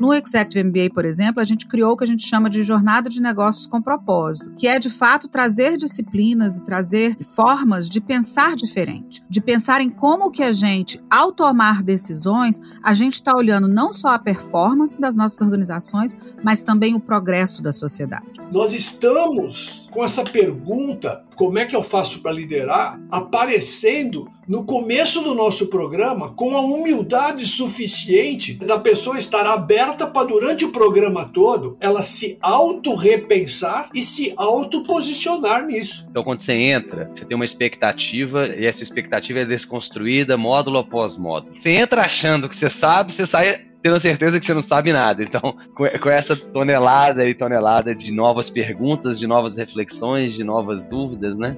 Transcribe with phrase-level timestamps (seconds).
[0.00, 3.10] No Executive MBA, por exemplo, a gente criou o que a gente chama de jornada
[3.10, 8.56] de negócios com propósito, que é de fato trazer disciplinas e trazer formas de pensar
[8.56, 13.68] diferente, de pensar em como que a gente, ao tomar decisões, a gente está olhando
[13.68, 18.24] não só a performance das nossas organizações, mas também o progresso da sociedade.
[18.50, 25.22] Nós estamos com essa pergunta, como é que eu faço para liderar, aparecendo no começo
[25.22, 31.24] do nosso programa com a humildade suficiente da pessoa estar aberta para durante o programa
[31.32, 36.06] todo ela se auto-repensar e se auto-posicionar nisso.
[36.10, 41.16] Então quando você entra, você tem uma expectativa e essa expectativa é desconstruída módulo após
[41.16, 41.54] módulo.
[41.58, 45.22] Você entra achando que você sabe, você sai tendo certeza que você não sabe nada.
[45.22, 51.36] Então, com, essa tonelada e tonelada de novas perguntas, de novas reflexões, de novas dúvidas,
[51.36, 51.56] né?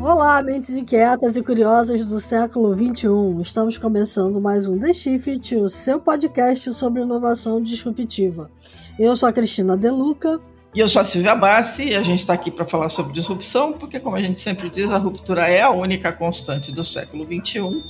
[0.00, 3.40] Olá, mentes inquietas e curiosas do século XXI.
[3.40, 8.50] Estamos começando mais um The Shift, o seu podcast sobre inovação disruptiva.
[8.98, 10.40] Eu sou a Cristina Deluca
[10.74, 13.74] e eu sou a Silvia Bassi e a gente está aqui para falar sobre disrupção,
[13.74, 17.82] porque, como a gente sempre diz, a ruptura é a única constante do século XXI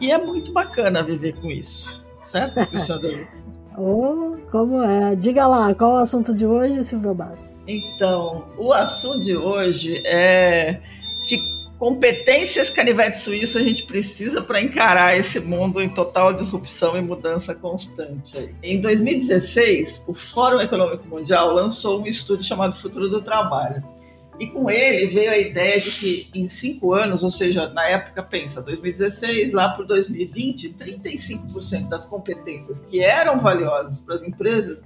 [0.00, 2.02] e é muito bacana viver com isso.
[2.24, 3.26] Certo, Cristiano?
[3.76, 5.14] oh, como é?
[5.14, 7.52] Diga lá, qual é o assunto de hoje, Silvia Bassi?
[7.66, 10.80] Então, o assunto de hoje é
[11.22, 11.38] que
[11.82, 17.56] competências canivete suíço a gente precisa para encarar esse mundo em total disrupção e mudança
[17.56, 18.54] constante.
[18.62, 23.82] Em 2016, o Fórum Econômico Mundial lançou um estudo chamado Futuro do Trabalho.
[24.38, 28.22] E com ele veio a ideia de que em cinco anos, ou seja, na época,
[28.22, 34.78] pensa, 2016, lá para 2020, 35% das competências que eram valiosas para as empresas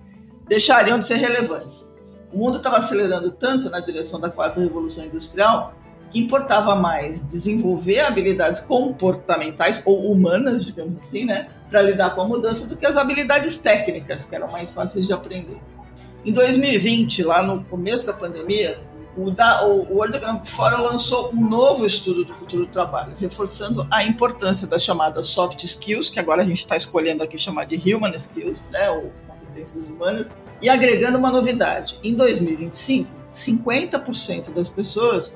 [0.49, 1.87] deixariam de ser relevantes.
[2.33, 5.75] O mundo estava acelerando tanto na direção da quarta revolução industrial
[6.11, 12.29] que importava mais desenvolver habilidades comportamentais ou humanas, digamos assim, né, para lidar com a
[12.29, 15.59] mudança do que as habilidades técnicas, que eram mais fáceis de aprender.
[16.25, 18.81] Em 2020, lá no começo da pandemia,
[19.17, 23.87] o, da, o World Economic Forum lançou um novo estudo do futuro do trabalho, reforçando
[23.91, 27.77] a importância das chamadas soft skills, que agora a gente está escolhendo aqui chamar de
[27.95, 30.29] human skills, né, ou competências humanas,
[30.61, 31.99] e agregando uma novidade.
[32.03, 35.35] Em 2025, 50% das pessoas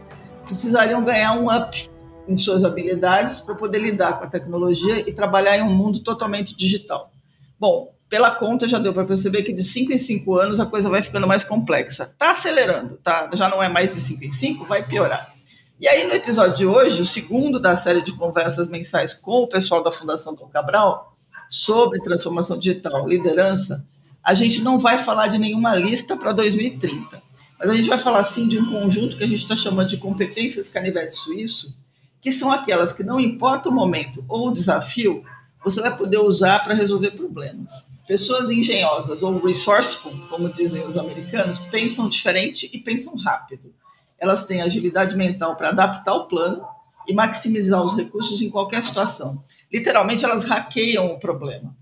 [0.50, 1.88] precisariam ganhar um up
[2.27, 6.56] em suas habilidades para poder lidar com a tecnologia e trabalhar em um mundo totalmente
[6.56, 7.12] digital.
[7.59, 10.91] Bom, pela conta já deu para perceber que de 5 em 5 anos a coisa
[10.91, 12.10] vai ficando mais complexa.
[12.12, 13.31] Está acelerando, tá?
[13.34, 15.33] Já não é mais de 5 em 5, vai piorar.
[15.81, 19.47] E aí no episódio de hoje, o segundo da série de conversas mensais com o
[19.47, 21.16] pessoal da Fundação Dom Cabral
[21.49, 23.84] sobre transformação digital, liderança,
[24.22, 27.30] a gente não vai falar de nenhuma lista para 2030
[27.60, 29.98] mas a gente vai falar sim de um conjunto que a gente está chamando de
[29.98, 31.76] competências canivete suíço,
[32.19, 35.22] que são aquelas que não importa o momento ou o desafio,
[35.62, 37.71] você vai poder usar para resolver problemas.
[38.09, 43.75] Pessoas engenhosas ou resourceful, como dizem os americanos, pensam diferente e pensam rápido.
[44.19, 46.65] Elas têm agilidade mental para adaptar o plano
[47.06, 49.44] e maximizar os recursos em qualquer situação.
[49.71, 51.77] Literalmente, elas hackeiam o problema.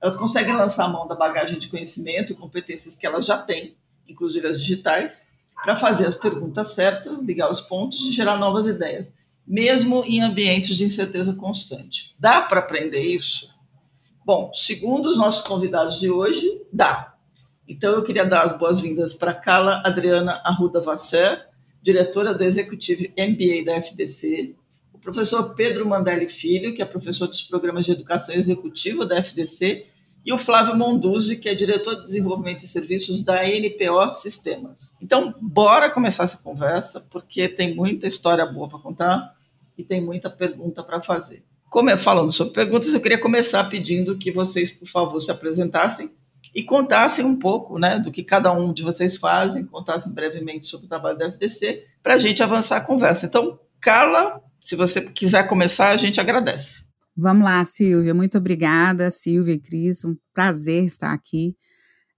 [0.00, 3.74] Elas conseguem lançar a mão da bagagem de conhecimento e competências que elas já têm
[4.08, 5.24] inclusive as digitais,
[5.62, 9.12] para fazer as perguntas certas, ligar os pontos e gerar novas ideias,
[9.46, 12.14] mesmo em ambientes de incerteza constante.
[12.18, 13.48] Dá para aprender isso?
[14.24, 17.14] Bom, segundo os nossos convidados de hoje, dá.
[17.68, 21.46] Então eu queria dar as boas-vindas para Carla Adriana Arruda Vasser,
[21.82, 24.54] diretora do Executivo MBA da FDC,
[24.92, 29.86] o professor Pedro Mandelli Filho, que é professor dos programas de educação executiva da FDC
[30.24, 34.92] e o Flávio Monduzzi, que é diretor de desenvolvimento de serviços da NPO Sistemas.
[35.00, 39.34] Então, bora começar essa conversa, porque tem muita história boa para contar
[39.76, 41.44] e tem muita pergunta para fazer.
[41.68, 46.10] Como falando sobre perguntas, eu queria começar pedindo que vocês, por favor, se apresentassem
[46.54, 50.86] e contassem um pouco né, do que cada um de vocês fazem, contassem brevemente sobre
[50.86, 53.26] o trabalho da FDC, para a gente avançar a conversa.
[53.26, 56.84] Então, Carla, se você quiser começar, a gente agradece.
[57.16, 58.12] Vamos lá, Silvia.
[58.12, 60.04] Muito obrigada, Silvia e Cris.
[60.04, 61.56] Um prazer estar aqui.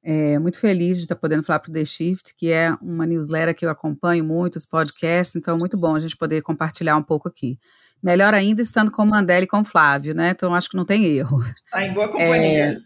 [0.02, 3.54] É, muito feliz de estar podendo falar para o The Shift, que é uma newsletter
[3.54, 7.02] que eu acompanho muito, os podcasts, então é muito bom a gente poder compartilhar um
[7.02, 7.58] pouco aqui.
[8.00, 10.30] Melhor ainda estando com o Mandela e com o Flávio, né?
[10.30, 11.42] Então acho que não tem erro.
[11.64, 12.66] Está em boa companhia.
[12.66, 12.76] É,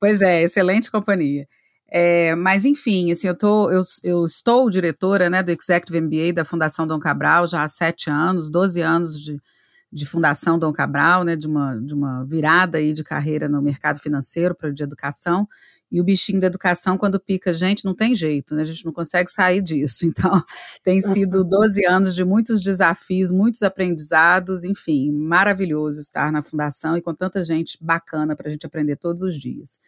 [0.00, 1.46] pois é, excelente companhia.
[1.90, 6.44] É, mas enfim, assim, eu, tô, eu, eu estou diretora né, do Executive MBA da
[6.44, 9.40] Fundação Dom Cabral já há sete anos, 12 anos de,
[9.90, 13.98] de Fundação Dom Cabral, né, de uma, de uma virada aí de carreira no mercado
[13.98, 15.48] financeiro para de educação.
[15.90, 18.60] E o bichinho da educação, quando pica gente, não tem jeito, né?
[18.60, 20.04] A gente não consegue sair disso.
[20.18, 20.42] Então,
[20.82, 27.02] tem sido 12 anos de muitos desafios, muitos aprendizados, enfim, maravilhoso estar na fundação e
[27.02, 29.80] com tanta gente bacana para a gente aprender todos os dias.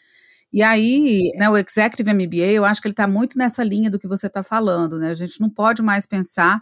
[0.52, 3.98] E aí, né, o Executive MBA, eu acho que ele está muito nessa linha do
[3.98, 5.10] que você está falando, né?
[5.10, 6.60] A gente não pode mais pensar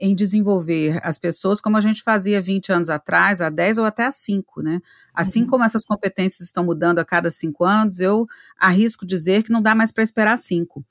[0.00, 4.06] em desenvolver as pessoas como a gente fazia 20 anos atrás, há 10 ou até
[4.06, 4.80] há 5, né?
[5.12, 5.48] Assim uhum.
[5.48, 8.26] como essas competências estão mudando a cada 5 anos, eu
[8.58, 10.82] arrisco dizer que não dá mais para esperar 5.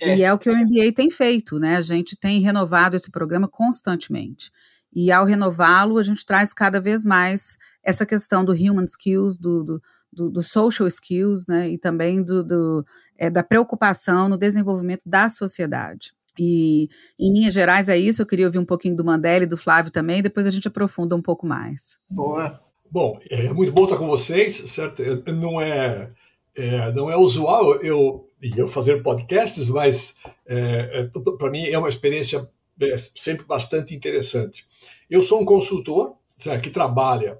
[0.00, 0.16] É.
[0.16, 1.76] E é o que o MBA tem feito, né?
[1.76, 4.50] A gente tem renovado esse programa constantemente.
[4.92, 9.62] E ao renová-lo, a gente traz cada vez mais essa questão do human skills, do,
[9.62, 9.82] do,
[10.12, 11.68] do, do social skills, né?
[11.68, 12.86] E também do, do
[13.18, 16.14] é, da preocupação no desenvolvimento da sociedade.
[16.38, 16.88] E,
[17.18, 18.22] em linhas gerais, é isso.
[18.22, 21.14] Eu queria ouvir um pouquinho do Mandela e do Flávio também, depois a gente aprofunda
[21.14, 21.98] um pouco mais.
[22.08, 22.58] Boa.
[22.90, 25.02] Bom, é muito bom estar com vocês, certo?
[25.32, 26.12] Não é,
[26.56, 30.14] é não é usual eu, eu fazer podcasts, mas
[30.46, 32.48] é, é, para mim é uma experiência
[32.80, 34.64] é, sempre bastante interessante.
[35.10, 37.38] Eu sou um consultor certo, que trabalha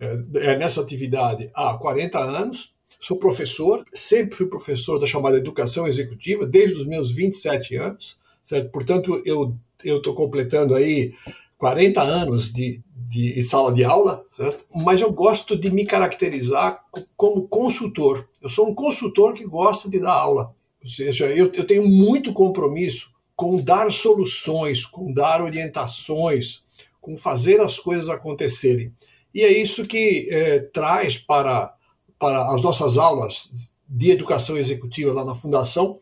[0.00, 5.86] é, é nessa atividade há 40 anos, sou professor, sempre fui professor da chamada educação
[5.86, 8.70] executiva, desde os meus 27 anos certo?
[8.70, 11.12] Portanto, eu estou completando aí
[11.58, 14.64] 40 anos de, de sala de aula, certo?
[14.72, 16.80] mas eu gosto de me caracterizar
[17.16, 18.28] como consultor.
[18.40, 20.54] Eu sou um consultor que gosta de dar aula.
[20.82, 26.62] Ou seja, eu, eu tenho muito compromisso com dar soluções, com dar orientações,
[27.00, 28.92] com fazer as coisas acontecerem.
[29.34, 31.74] E é isso que é, traz para,
[32.18, 33.50] para as nossas aulas
[33.88, 36.00] de educação executiva lá na Fundação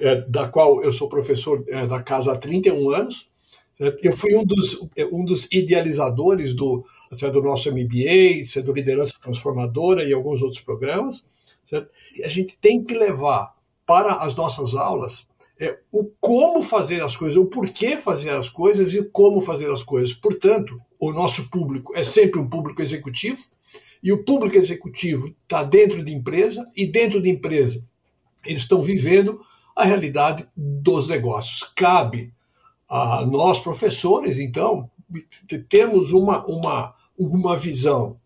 [0.00, 3.28] é, da qual eu sou professor é, da casa há 31 anos.
[3.74, 3.98] Certo?
[4.02, 9.18] Eu fui um dos, um dos idealizadores do, certo, do nosso MBA, certo, do Liderança
[9.20, 11.26] Transformadora e alguns outros programas.
[11.64, 11.90] Certo?
[12.16, 13.54] E a gente tem que levar
[13.86, 15.26] para as nossas aulas
[15.62, 19.82] é, o como fazer as coisas, o porquê fazer as coisas e como fazer as
[19.82, 20.12] coisas.
[20.12, 23.40] Portanto, o nosso público é sempre um público executivo,
[24.02, 27.84] e o público executivo está dentro de empresa, e dentro de empresa
[28.44, 29.40] eles estão vivendo
[29.82, 31.62] a realidade dos negócios.
[31.74, 32.32] Cabe
[32.88, 34.90] a nós, professores, então,
[35.68, 38.16] temos uma, uma, uma visão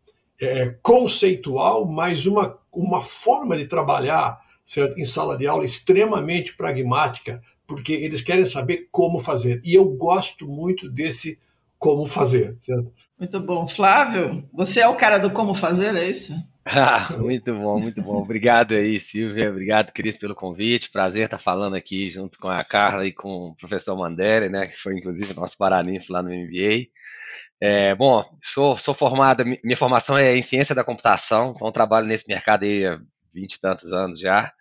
[0.40, 4.98] é, conceitual, mas uma, uma forma de trabalhar certo?
[4.98, 9.60] em sala de aula extremamente pragmática, porque eles querem saber como fazer.
[9.64, 11.38] E eu gosto muito desse
[11.78, 12.56] como fazer.
[12.60, 12.92] Certo?
[13.18, 13.66] Muito bom.
[13.66, 16.34] Flávio, você é o cara do como fazer, é isso?
[16.68, 18.16] Ah, muito bom, muito bom.
[18.16, 19.48] Obrigado aí, Silvia.
[19.48, 20.90] Obrigado, Cris, pelo convite.
[20.90, 24.76] Prazer estar falando aqui junto com a Carla e com o professor Mandere, né, que
[24.76, 26.88] foi inclusive nosso paraninfo lá no MBA.
[27.60, 32.26] É, bom, sou, sou formada, minha formação é em ciência da computação, então trabalho nesse
[32.28, 33.00] mercado aí há
[33.32, 34.52] 20 e tantos anos já.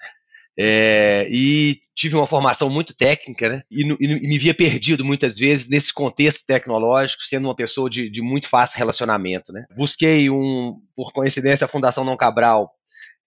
[0.57, 3.63] É, e tive uma formação muito técnica, né?
[3.69, 8.21] E, e, me via perdido muitas vezes nesse contexto tecnológico, sendo uma pessoa de, de
[8.21, 9.65] muito fácil relacionamento, né?
[9.75, 12.71] Busquei um, por coincidência, a Fundação Não Cabral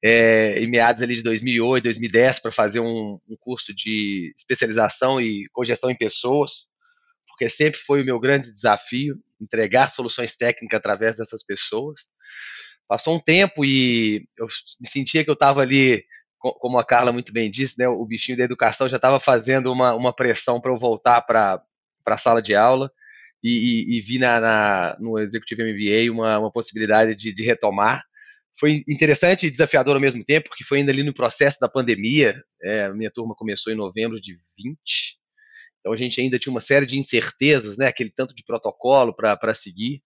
[0.02, 5.48] é, em meados ali de 2008, 2010 para fazer um, um, curso de especialização e
[5.52, 6.66] cogestão em pessoas,
[7.26, 12.08] porque sempre foi o meu grande desafio entregar soluções técnicas através dessas pessoas.
[12.88, 14.46] Passou um tempo e eu
[14.80, 16.04] me sentia que eu estava ali
[16.38, 19.94] como a Carla muito bem disse, né, o bichinho da educação já estava fazendo uma,
[19.94, 21.62] uma pressão para eu voltar para
[22.06, 22.90] a sala de aula
[23.42, 28.04] e, e, e vi na, na, no Executivo MBA uma, uma possibilidade de, de, retomar.
[28.58, 32.40] Foi interessante e desafiador ao mesmo tempo, porque foi ainda ali no processo da pandemia.
[32.62, 35.18] É, minha turma começou em novembro de 20,
[35.80, 39.54] então a gente ainda tinha uma série de incertezas, né, aquele tanto de protocolo para
[39.54, 40.02] seguir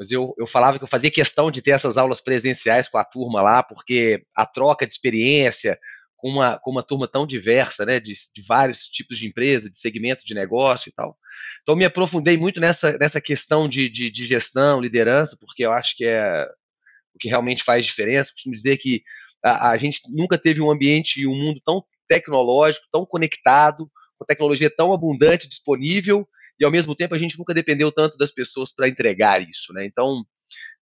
[0.00, 3.04] mas eu, eu falava que eu fazia questão de ter essas aulas presenciais com a
[3.04, 5.78] turma lá, porque a troca de experiência
[6.16, 9.78] com uma, com uma turma tão diversa, né, de, de vários tipos de empresa, de
[9.78, 11.18] segmento de negócio e tal.
[11.60, 15.94] Então, me aprofundei muito nessa, nessa questão de, de, de gestão, liderança, porque eu acho
[15.94, 16.48] que é
[17.14, 18.32] o que realmente faz diferença.
[18.32, 19.02] Costumo dizer que
[19.44, 24.24] a, a gente nunca teve um ambiente e um mundo tão tecnológico, tão conectado, com
[24.24, 26.26] tecnologia tão abundante, disponível,
[26.60, 29.86] e ao mesmo tempo a gente nunca dependeu tanto das pessoas para entregar isso, né?
[29.86, 30.22] Então,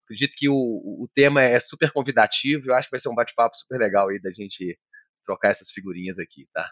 [0.04, 3.56] acredito que o, o tema é super convidativo, eu acho que vai ser um bate-papo
[3.56, 4.76] super legal aí da gente
[5.24, 6.68] trocar essas figurinhas aqui, tá?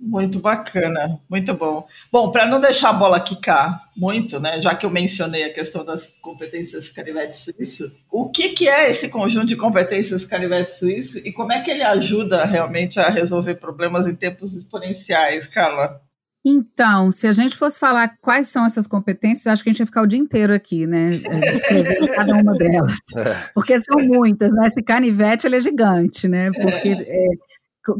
[0.00, 1.86] Muito bacana, muito bom.
[2.10, 5.84] Bom, para não deixar a bola quicar muito, né, já que eu mencionei a questão
[5.84, 11.32] das competências canivete suíço, o que, que é esse conjunto de competências canivete suíço e
[11.32, 16.02] como é que ele ajuda realmente a resolver problemas em tempos exponenciais, Carla?
[16.44, 19.86] Então, se a gente fosse falar quais são essas competências, acho que a gente ia
[19.86, 21.20] ficar o dia inteiro aqui, né?
[21.24, 22.98] É, escrevendo cada uma delas.
[23.14, 23.50] É.
[23.54, 24.66] Porque são muitas, né?
[24.66, 26.50] Esse canivete ele é gigante, né?
[26.50, 27.26] Porque é.
[27.26, 27.28] é,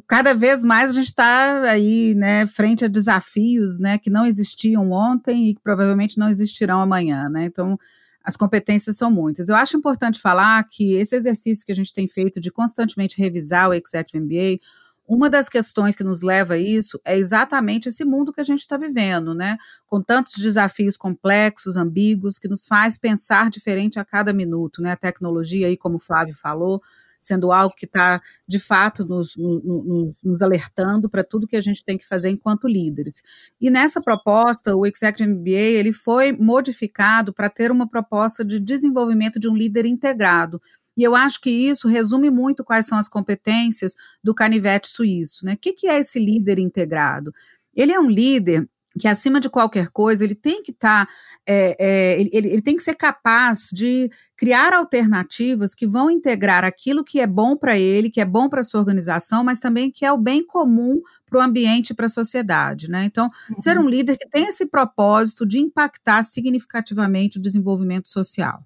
[0.06, 4.90] cada vez mais a gente está aí, né, frente a desafios, né, que não existiam
[4.90, 7.44] ontem e que provavelmente não existirão amanhã, né?
[7.44, 7.76] Então,
[8.24, 9.48] as competências são muitas.
[9.48, 13.68] Eu acho importante falar que esse exercício que a gente tem feito de constantemente revisar
[13.68, 14.60] o Executive MBA,
[15.14, 18.60] uma das questões que nos leva a isso é exatamente esse mundo que a gente
[18.60, 19.58] está vivendo, né?
[19.86, 24.92] Com tantos desafios complexos, ambíguos, que nos faz pensar diferente a cada minuto, né?
[24.92, 26.80] A tecnologia aí, como o Flávio falou,
[27.20, 31.84] sendo algo que está, de fato, nos, nos, nos alertando para tudo que a gente
[31.84, 33.22] tem que fazer enquanto líderes.
[33.60, 39.38] E nessa proposta, o Executive MBA ele foi modificado para ter uma proposta de desenvolvimento
[39.38, 40.60] de um líder integrado.
[40.96, 45.44] E eu acho que isso resume muito quais são as competências do canivete suíço.
[45.44, 45.54] Né?
[45.54, 47.32] O que, que é esse líder integrado?
[47.74, 48.68] Ele é um líder
[48.98, 51.12] que acima de qualquer coisa ele tem que estar, tá,
[51.46, 57.04] é, é, ele, ele, tem que ser capaz de criar alternativas que vão integrar aquilo
[57.04, 60.04] que é bom para ele, que é bom para a sua organização, mas também que
[60.04, 62.90] é o bem comum para o ambiente e para a sociedade.
[62.90, 63.04] Né?
[63.04, 63.58] Então, uhum.
[63.58, 68.62] ser um líder que tem esse propósito de impactar significativamente o desenvolvimento social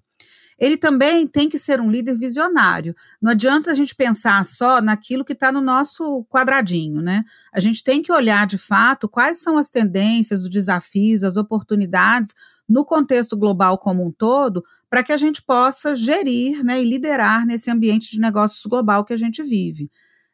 [0.57, 2.95] ele também tem que ser um líder visionário.
[3.21, 7.23] Não adianta a gente pensar só naquilo que está no nosso quadradinho, né?
[7.53, 12.33] A gente tem que olhar de fato quais são as tendências, os desafios, as oportunidades
[12.67, 17.45] no contexto global como um todo, para que a gente possa gerir né, e liderar
[17.45, 19.89] nesse ambiente de negócios global que a gente vive.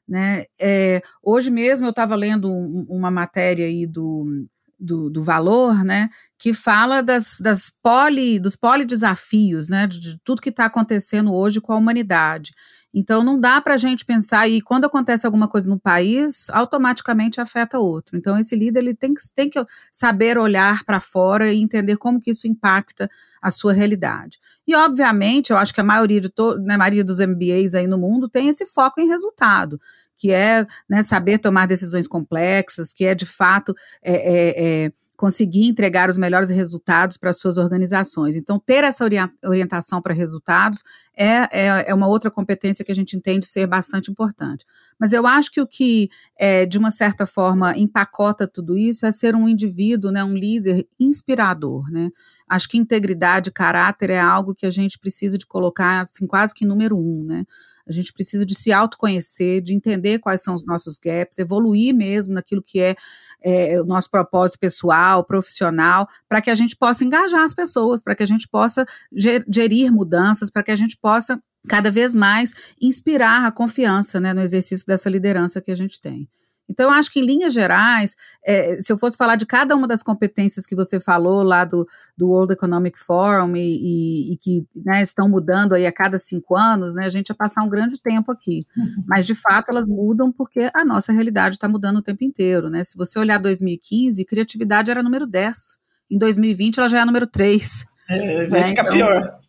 [0.08, 0.46] Né?
[0.60, 4.46] É, hoje mesmo eu estava lendo um, uma matéria aí do
[4.84, 10.42] do, do valor, né, que fala das, das poli, dos polidesafios, né, de, de tudo
[10.42, 12.52] que está acontecendo hoje com a humanidade.
[12.94, 17.42] Então, não dá para a gente pensar, e quando acontece alguma coisa no país, automaticamente
[17.42, 18.16] afeta outro.
[18.16, 22.22] Então, esse líder ele tem, que, tem que saber olhar para fora e entender como
[22.22, 23.10] que isso impacta
[23.42, 24.38] a sua realidade.
[24.68, 27.98] E, obviamente, eu acho que a maioria, de to, né, maioria dos MBAs aí no
[27.98, 29.82] mundo tem esse foco em resultado
[30.18, 34.92] que é né, saber tomar decisões complexas, que é de fato é, é, é,
[35.24, 38.36] conseguir entregar os melhores resultados para as suas organizações.
[38.36, 39.06] Então, ter essa
[39.44, 40.84] orientação para resultados
[41.16, 44.66] é, é, é, uma outra competência que a gente entende ser bastante importante.
[45.00, 49.12] Mas eu acho que o que, é, de uma certa forma, empacota tudo isso é
[49.14, 51.90] ser um indivíduo, né, um líder inspirador.
[51.90, 52.10] Né?
[52.50, 56.66] Acho que integridade, caráter é algo que a gente precisa de colocar assim, quase que
[56.66, 57.24] número um.
[57.24, 57.46] Né?
[57.88, 62.34] A gente precisa de se autoconhecer, de entender quais são os nossos gaps, evoluir mesmo
[62.34, 62.96] naquilo que é,
[63.42, 68.16] é o nosso propósito pessoal, profissional, para que a gente possa engajar as pessoas, para
[68.16, 73.46] que a gente possa gerir mudanças, para que a gente possa cada vez mais inspirar
[73.46, 76.28] a confiança né, no exercício dessa liderança que a gente tem.
[76.70, 78.16] Então, eu acho que, em linhas gerais,
[78.46, 81.88] é, se eu fosse falar de cada uma das competências que você falou lá do,
[82.18, 86.58] do World Economic Forum e, e, e que né, estão mudando aí a cada cinco
[86.58, 88.66] anos, né, a gente ia passar um grande tempo aqui.
[88.78, 89.04] Uhum.
[89.08, 92.70] Mas, de fato, elas mudam porque a nossa realidade está mudando o tempo inteiro.
[92.70, 92.84] Né?
[92.84, 95.80] Se você olhar 2015, criatividade era número 10.
[96.10, 97.86] Em 2020, ela já é número 3.
[98.10, 98.70] É, vai né?
[98.70, 99.43] ficar então, pior.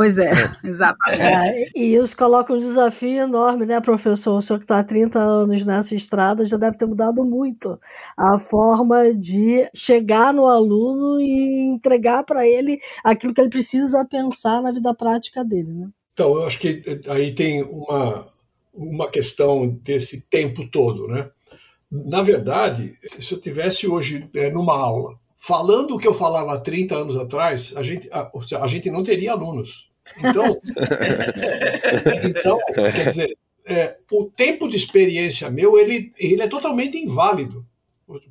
[0.00, 0.32] Pois é,
[0.64, 1.22] exatamente.
[1.22, 4.38] É, e isso coloca um desafio enorme, né, professor?
[4.38, 7.78] O senhor que está há 30 anos nessa estrada já deve ter mudado muito
[8.16, 14.62] a forma de chegar no aluno e entregar para ele aquilo que ele precisa pensar
[14.62, 15.90] na vida prática dele, né?
[16.14, 18.26] Então, eu acho que aí tem uma,
[18.72, 21.28] uma questão desse tempo todo, né?
[21.92, 26.60] Na verdade, se eu tivesse hoje é, numa aula falando o que eu falava há
[26.60, 28.30] 30 anos atrás, a gente, a,
[28.62, 29.89] a gente não teria alunos.
[30.18, 30.60] Então,
[32.24, 37.64] então quer dizer, é, o tempo de experiência meu, ele, ele é totalmente inválido.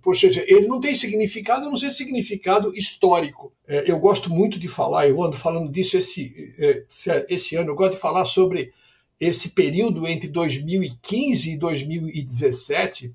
[0.04, 3.54] Ou seja, ele não tem significado, a não ser significado histórico.
[3.66, 7.76] É, eu gosto muito de falar, eu ando falando disso esse, é, esse ano, eu
[7.76, 8.74] gosto de falar sobre
[9.20, 13.14] esse período entre 2015 e 2017,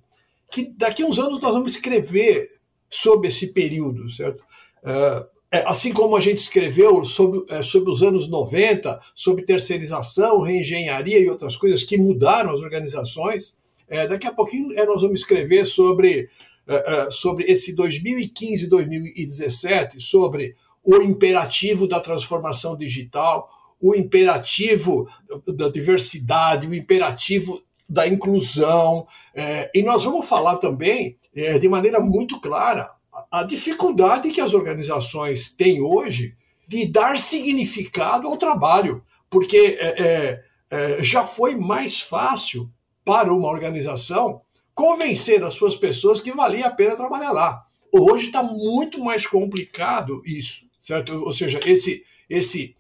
[0.51, 2.59] que daqui a uns anos nós vamos escrever
[2.89, 4.43] sobre esse período, certo?
[4.83, 5.27] Uh, é,
[5.67, 11.29] assim como a gente escreveu sobre, é, sobre os anos 90, sobre terceirização, reengenharia e
[11.29, 13.55] outras coisas que mudaram as organizações,
[13.89, 16.29] é, daqui a pouquinho é, nós vamos escrever sobre,
[16.67, 23.49] é, é, sobre esse 2015 2017, sobre o imperativo da transformação digital,
[23.81, 25.09] o imperativo
[25.47, 29.07] da diversidade, o imperativo da inclusão.
[29.35, 31.19] É, e nós vamos falar também,
[31.61, 32.94] de maneira muito clara,
[33.31, 40.45] a dificuldade que as organizações têm hoje de dar significado ao trabalho, porque é, é,
[40.71, 42.71] é, já foi mais fácil
[43.05, 44.41] para uma organização
[44.75, 47.65] convencer as suas pessoas que valia a pena trabalhar lá.
[47.93, 51.13] Hoje está muito mais complicado isso, certo?
[51.23, 52.75] Ou seja, esse, esse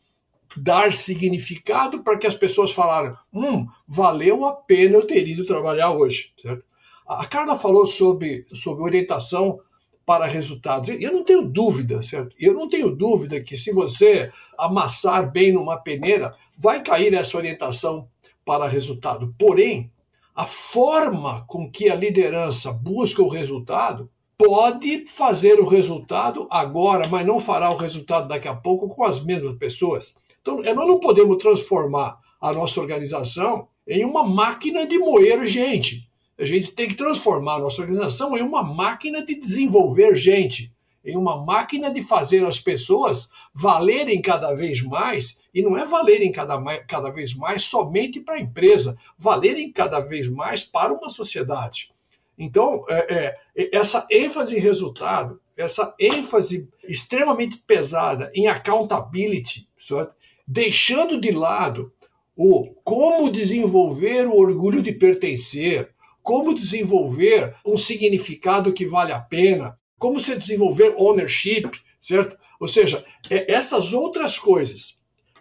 [0.56, 5.92] dar significado para que as pessoas falaram: hum, valeu a pena eu ter ido trabalhar
[5.92, 6.32] hoje.
[6.36, 6.64] Certo?
[7.06, 9.60] A Carla falou sobre, sobre orientação
[10.06, 10.88] para resultados.
[10.88, 12.34] Eu não tenho dúvida, certo?
[12.38, 18.08] Eu não tenho dúvida que se você amassar bem numa peneira, vai cair essa orientação
[18.44, 19.34] para resultado.
[19.38, 19.90] Porém,
[20.34, 27.24] a forma com que a liderança busca o resultado pode fazer o resultado agora, mas
[27.24, 30.12] não fará o resultado daqui a pouco com as mesmas pessoas.
[30.40, 36.08] Então, é, nós não podemos transformar a nossa organização em uma máquina de moer gente.
[36.38, 40.72] A gente tem que transformar a nossa organização em uma máquina de desenvolver gente,
[41.04, 46.32] em uma máquina de fazer as pessoas valerem cada vez mais, e não é valerem
[46.32, 51.92] cada, cada vez mais somente para a empresa, valerem cada vez mais para uma sociedade.
[52.36, 60.14] Então, é, é, essa ênfase em resultado, essa ênfase extremamente pesada em accountability, certo?
[60.46, 61.92] deixando de lado
[62.36, 65.93] o como desenvolver o orgulho de pertencer,
[66.24, 72.38] como desenvolver um significado que vale a pena, como se desenvolver ownership, certo?
[72.58, 74.98] Ou seja, é essas outras coisas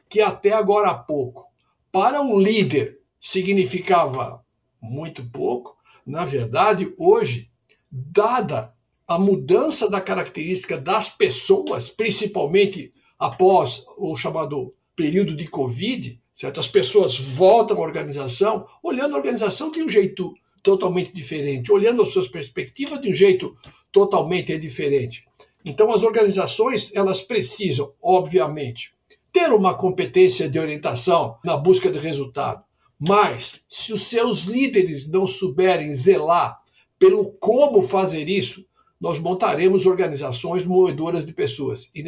[0.10, 1.46] que até agora há pouco,
[1.90, 4.46] para um líder, significava
[4.82, 7.50] muito pouco, na verdade, hoje,
[7.90, 8.74] dada
[9.08, 16.60] a mudança da característica das pessoas, principalmente após o chamado período de Covid, certo?
[16.60, 22.14] As pessoas voltam à organização olhando a organização de um jeito totalmente diferente, olhando as
[22.14, 23.56] suas perspectivas de um jeito
[23.92, 25.26] totalmente diferente.
[25.66, 28.94] Então, as organizações elas precisam, obviamente,
[29.32, 32.64] ter uma competência de orientação na busca de resultado.
[32.98, 36.58] Mas, se os seus líderes não souberem zelar
[36.98, 38.66] pelo como fazer isso,
[39.00, 41.92] nós montaremos organizações moedoras de pessoas.
[41.94, 42.06] E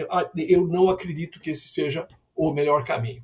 [0.48, 3.24] eu não acredito que esse seja o melhor caminho.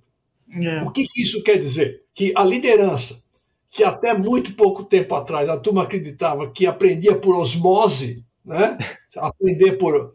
[0.53, 0.83] É.
[0.83, 2.03] O que, que isso quer dizer?
[2.13, 3.23] Que a liderança
[3.71, 8.77] que até muito pouco tempo atrás a turma acreditava que aprendia por osmose, né?
[9.17, 10.13] Aprender por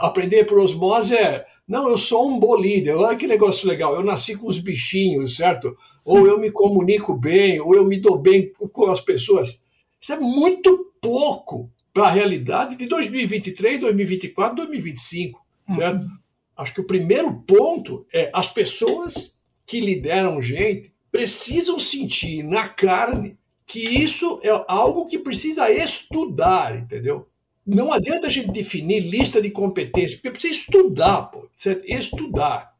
[0.00, 2.96] aprender por osmose é não, eu sou um bom líder.
[2.96, 3.94] Olha que negócio legal.
[3.94, 5.76] Eu nasci com os bichinhos, certo?
[6.02, 9.60] Ou eu me comunico bem, ou eu me dou bem com as pessoas.
[10.00, 15.44] Isso é muito pouco para a realidade de 2023, 2024, 2025,
[15.74, 16.00] certo?
[16.00, 16.10] Uhum.
[16.56, 23.38] Acho que o primeiro ponto é as pessoas que lideram gente precisam sentir na carne
[23.66, 27.28] que isso é algo que precisa estudar, entendeu?
[27.66, 32.74] Não adianta a gente definir lista de competências, porque precisa estudar, pô, precisa estudar.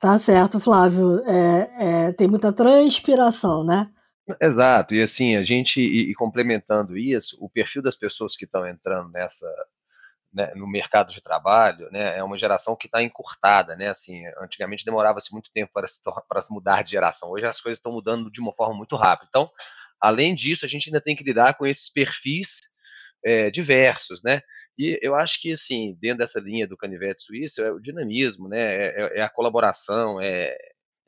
[0.00, 1.22] Tá certo, Flávio.
[1.26, 3.88] É, é, tem muita transpiração, né?
[4.40, 8.66] Exato, e assim, a gente, e, e complementando isso, o perfil das pessoas que estão
[8.66, 9.46] entrando nessa,
[10.32, 14.84] né, no mercado de trabalho, né, é uma geração que está encurtada, né, assim, antigamente
[14.84, 18.30] demorava-se muito tempo para se, para se mudar de geração, hoje as coisas estão mudando
[18.30, 19.28] de uma forma muito rápida.
[19.28, 19.48] Então,
[20.00, 22.60] além disso, a gente ainda tem que lidar com esses perfis
[23.24, 24.40] é, diversos, né,
[24.78, 28.58] e eu acho que, assim, dentro dessa linha do canivete suíço, é o dinamismo, né,
[28.58, 30.56] é, é, é a colaboração, é,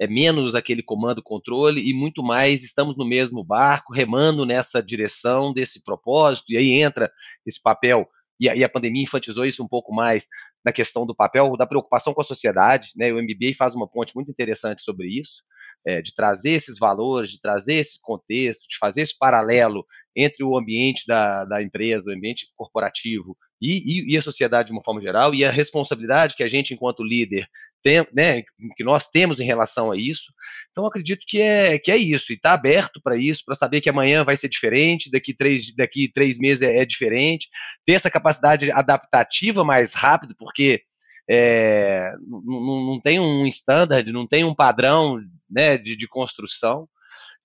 [0.01, 5.85] é menos aquele comando-controle e muito mais estamos no mesmo barco, remando nessa direção desse
[5.85, 7.11] propósito, e aí entra
[7.47, 8.09] esse papel
[8.43, 10.27] e a, e a pandemia enfatizou isso um pouco mais
[10.65, 13.13] na questão do papel da preocupação com a sociedade, né?
[13.13, 15.45] O MBA faz uma ponte muito interessante sobre isso,
[15.87, 20.59] é, de trazer esses valores, de trazer esse contexto, de fazer esse paralelo entre o
[20.59, 25.01] ambiente da, da empresa, o ambiente corporativo e, e, e, a sociedade de uma forma
[25.01, 27.47] geral, e a responsabilidade que a gente, enquanto líder,
[27.83, 28.43] tem, né,
[28.77, 30.33] que nós temos em relação a isso.
[30.71, 33.91] Então, acredito que é, que é isso, e está aberto para isso, para saber que
[33.91, 37.49] amanhã vai ser diferente, daqui três, daqui três meses é, é diferente,
[37.85, 40.83] ter essa capacidade adaptativa mais rápido, porque
[41.29, 46.89] é, não, não, tem um standard, não tem um padrão né, de, de construção.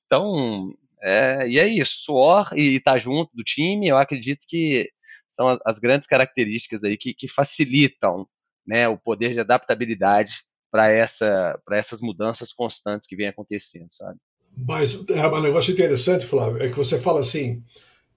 [0.06, 4.90] Então, é, e é isso, suor e estar tá junto do time, eu acredito que
[5.32, 8.28] são as, as grandes características aí que, que facilitam
[8.68, 14.20] né, o poder de adaptabilidade para essa, essas mudanças constantes que vêm acontecendo, sabe?
[14.56, 17.64] Mas é um negócio interessante, Flávio, é que você fala assim,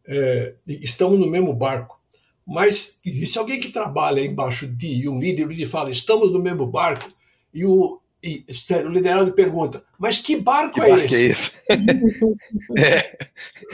[0.07, 2.01] é, estamos no mesmo barco,
[2.47, 6.41] mas e se alguém que trabalha embaixo de um líder, o líder fala, estamos no
[6.41, 7.11] mesmo barco,
[7.53, 11.27] e o, e, sério, o liderado pergunta, mas que barco, que é, barco esse?
[11.27, 11.53] é esse?
[12.77, 13.01] é.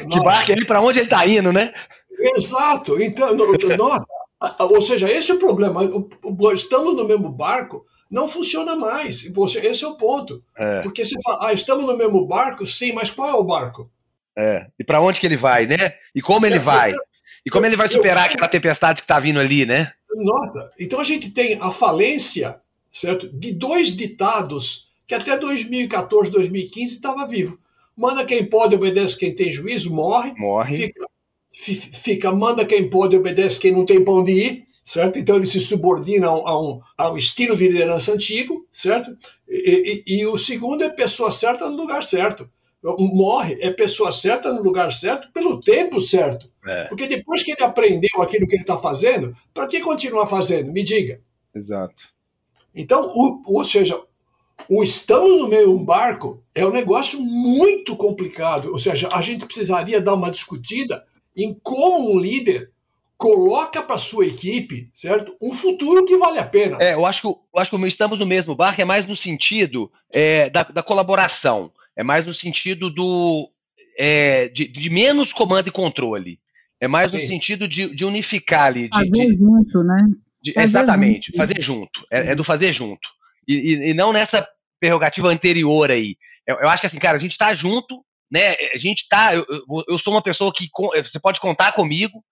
[0.05, 0.65] Que barco é ele?
[0.65, 1.73] Para onde ele está indo, né?
[2.19, 3.01] Exato.
[3.01, 4.15] Então, nota.
[4.59, 5.81] Ou seja, esse é o problema.
[6.55, 9.25] Estamos no mesmo barco, não funciona mais.
[9.57, 10.42] Esse é o ponto.
[10.57, 10.83] É.
[10.83, 13.90] Porque se fala, ah, estamos no mesmo barco, sim, mas qual é o barco?
[14.37, 14.66] É.
[14.79, 15.94] E para onde que ele vai, né?
[16.14, 16.92] E como ele é, vai?
[17.44, 19.92] E como ele vai superar eu, aquela tempestade que está vindo ali, né?
[20.14, 20.70] Nota.
[20.79, 22.61] Então a gente tem a falência
[22.96, 23.29] certo?
[23.29, 27.59] De dois ditados que até 2014, 2015 estava vivo.
[27.96, 30.35] Manda quem pode, obedece quem tem juízo, morre.
[30.37, 30.77] Morre.
[30.77, 31.07] Fica,
[31.57, 35.19] fica, manda quem pode, obedece quem não tem pão de ir, certo?
[35.19, 39.16] Então ele se subordina a um, a um estilo de liderança antigo, certo?
[39.49, 42.49] E, e, e, o segundo é pessoa certa no lugar certo.
[42.99, 46.49] Morre é pessoa certa no lugar certo pelo tempo certo.
[46.64, 46.85] É.
[46.85, 50.71] Porque depois que ele aprendeu aquilo que ele está fazendo, para que continuar fazendo?
[50.73, 51.21] Me diga.
[51.55, 52.14] Exato.
[52.75, 53.99] Então, o, ou seja,
[54.69, 58.71] o estamos no meio de um barco é um negócio muito complicado.
[58.71, 61.05] Ou seja, a gente precisaria dar uma discutida
[61.37, 62.70] em como um líder
[63.16, 65.37] coloca para sua equipe, certo?
[65.40, 66.77] Um futuro que vale a pena.
[66.81, 69.90] É, eu acho que, eu acho que estamos no mesmo barco é mais no sentido
[70.12, 73.51] é, da, da, colaboração, é mais no sentido do
[73.99, 76.38] é, de, de, menos comando e controle,
[76.79, 77.18] é mais Sim.
[77.18, 79.99] no sentido de, de unificar ali, de, fazer de, junto, né?
[80.55, 81.37] fazer exatamente, junto.
[81.37, 83.09] fazer junto, é, é, do fazer junto
[83.49, 84.46] e, e, e, não nessa
[84.79, 86.16] prerrogativa anterior aí.
[86.46, 88.55] Eu, eu acho que assim, cara, a gente está junto, né?
[88.75, 89.35] A gente tá.
[89.35, 89.47] Eu,
[89.89, 90.69] eu, sou uma pessoa que
[91.03, 92.23] você pode contar comigo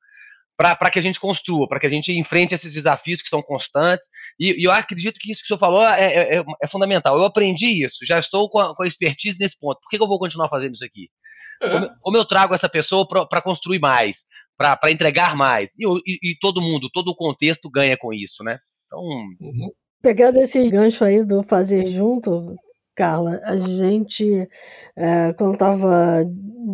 [0.56, 4.06] para que a gente construa, para que a gente enfrente esses desafios que são constantes.
[4.38, 7.16] E, e eu acredito que isso que o senhor falou é, é, é, é fundamental.
[7.16, 9.80] Eu aprendi isso, já estou com a, com a, expertise nesse ponto.
[9.80, 11.08] Por que, que eu vou continuar fazendo isso aqui?
[11.60, 11.70] É.
[11.70, 14.24] Como, como, eu trago essa pessoa para construir mais,
[14.56, 15.72] para entregar mais?
[15.78, 18.58] E, e, e, todo mundo, todo o contexto ganha com isso, né?
[18.86, 19.00] Então.
[19.00, 19.70] Uhum.
[20.00, 22.54] Pegando esse gancho aí do fazer junto,
[22.94, 24.48] Carla, a gente,
[24.94, 26.24] é, quando estava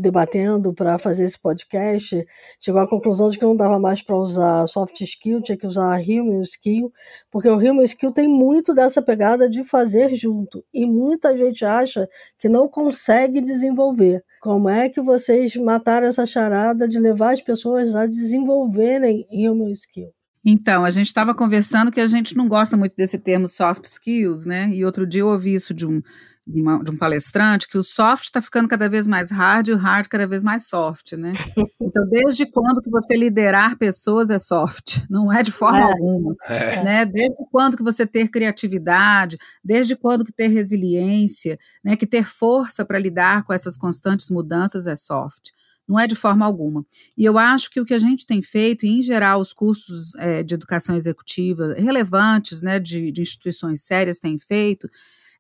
[0.01, 2.27] debatendo para fazer esse podcast,
[2.61, 5.99] chegou à conclusão de que não dava mais para usar soft skill, tinha que usar
[6.01, 6.93] human skill,
[7.31, 12.07] porque o human skill tem muito dessa pegada de fazer junto, e muita gente acha
[12.39, 14.23] que não consegue desenvolver.
[14.43, 20.13] Como é que vocês mataram essa charada de levar as pessoas a desenvolverem human skill?
[20.45, 24.47] Então, a gente estava conversando que a gente não gosta muito desse termo soft skills,
[24.47, 24.71] né?
[24.71, 26.01] E outro dia eu ouvi isso de um,
[26.47, 29.73] de, uma, de um palestrante, que o soft está ficando cada vez mais hard e
[29.73, 31.33] o hard cada vez mais soft, né?
[31.83, 35.05] Então, desde quando que você liderar pessoas é soft?
[35.11, 35.83] Não é de forma é.
[35.83, 36.85] alguma, é.
[36.85, 37.05] né?
[37.05, 41.97] Desde quando que você ter criatividade, desde quando que ter resiliência, né?
[41.97, 45.51] Que ter força para lidar com essas constantes mudanças é soft
[45.91, 46.87] não é de forma alguma.
[47.19, 50.15] E eu acho que o que a gente tem feito, e em geral os cursos
[50.15, 54.89] é, de educação executiva relevantes, né, de, de instituições sérias têm feito,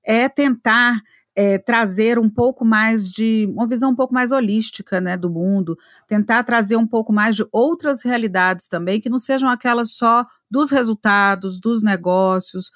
[0.04, 1.00] é tentar
[1.36, 5.78] é, trazer um pouco mais de uma visão um pouco mais holística né, do mundo,
[6.08, 10.70] tentar trazer um pouco mais de outras realidades também, que não sejam aquelas só dos
[10.70, 12.70] resultados, dos negócios,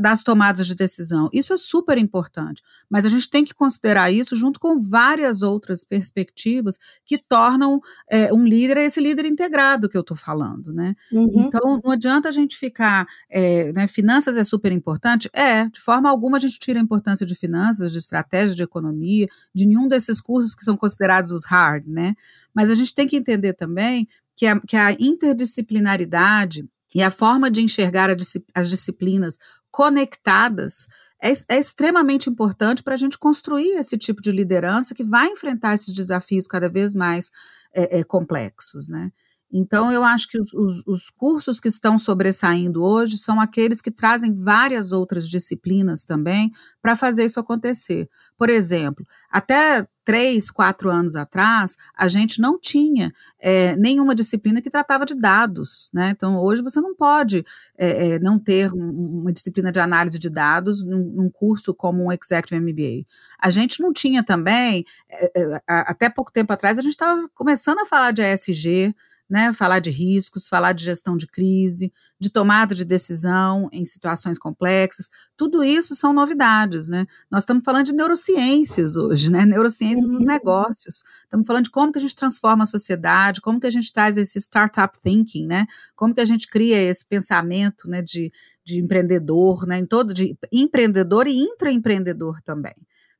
[0.00, 1.28] das tomadas de decisão.
[1.32, 5.84] Isso é super importante, mas a gente tem que considerar isso junto com várias outras
[5.84, 10.94] perspectivas que tornam é, um líder esse líder integrado que eu estou falando, né?
[11.12, 11.46] Uhum.
[11.46, 16.08] Então não adianta a gente ficar, é, né, finanças é super importante, é, de forma
[16.08, 20.20] alguma a gente tira a importância de finanças, de estratégia, de economia, de nenhum desses
[20.20, 22.14] cursos que são considerados os hard, né?
[22.54, 26.64] Mas a gente tem que entender também que a, que a interdisciplinaridade
[26.94, 28.08] e a forma de enxergar
[28.54, 29.38] as disciplinas
[29.70, 30.86] conectadas
[31.22, 35.74] é, é extremamente importante para a gente construir esse tipo de liderança que vai enfrentar
[35.74, 37.30] esses desafios cada vez mais
[37.74, 39.12] é, é, complexos, né?
[39.52, 43.90] Então, eu acho que os, os, os, cursos que estão sobressaindo hoje são aqueles que
[43.90, 46.50] trazem várias outras disciplinas também
[46.82, 48.10] para fazer isso acontecer.
[48.36, 54.70] Por exemplo, até três, quatro anos atrás, a gente não tinha é, nenhuma disciplina que
[54.70, 55.90] tratava de dados.
[55.92, 56.08] Né?
[56.16, 57.44] Então, hoje você não pode
[57.76, 62.04] é, é, não ter um, uma disciplina de análise de dados num, num, curso como
[62.04, 63.06] um Executive MBA.
[63.38, 67.80] A gente não tinha também, é, é, até pouco tempo atrás, a gente estava começando
[67.80, 68.94] a falar de ESG,
[69.28, 74.38] né, falar de riscos, falar de gestão de crise, de tomada de decisão em situações
[74.38, 77.06] complexas, tudo isso são novidades, né?
[77.30, 79.44] Nós estamos falando de neurociências hoje, né?
[79.44, 80.12] Neurociências uhum.
[80.12, 81.02] dos negócios.
[81.24, 84.16] Estamos falando de como que a gente transforma a sociedade, como que a gente traz
[84.16, 85.66] esse startup thinking, né?
[85.94, 88.32] Como que a gente cria esse pensamento, né, de,
[88.64, 92.74] de empreendedor, né, em todo de empreendedor e intraempreendedor também.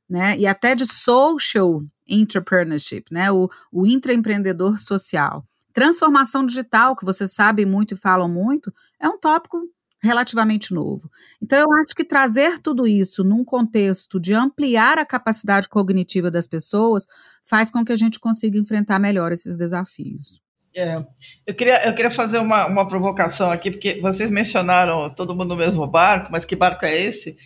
[0.09, 5.45] Né, e até de social entrepreneurship, né, o, o intraempreendedor social.
[5.73, 9.57] Transformação digital, que vocês sabem muito e falam muito, é um tópico
[10.01, 11.09] relativamente novo.
[11.41, 16.47] Então, eu acho que trazer tudo isso num contexto de ampliar a capacidade cognitiva das
[16.47, 17.05] pessoas
[17.43, 20.41] faz com que a gente consiga enfrentar melhor esses desafios.
[20.75, 21.03] É.
[21.45, 25.57] Eu, queria, eu queria fazer uma, uma provocação aqui, porque vocês mencionaram todo mundo no
[25.57, 27.37] mesmo barco, mas que barco é esse?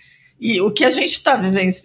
[0.46, 1.38] E o que a gente está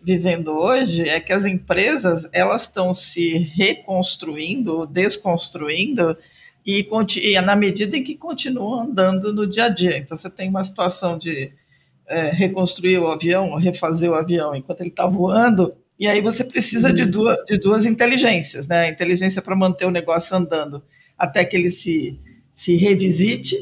[0.03, 6.17] vivendo hoje é que as empresas elas estão se reconstruindo, desconstruindo,
[6.67, 6.85] e,
[7.23, 9.97] e, na medida em que continuam andando no dia a dia.
[9.97, 11.53] Então, você tem uma situação de
[12.05, 15.73] é, reconstruir o avião, refazer o avião enquanto ele está voando.
[15.97, 18.87] E aí você precisa de duas, de duas inteligências, né?
[18.87, 20.83] A inteligência para manter o negócio andando
[21.17, 22.19] até que ele se,
[22.57, 23.55] se revisite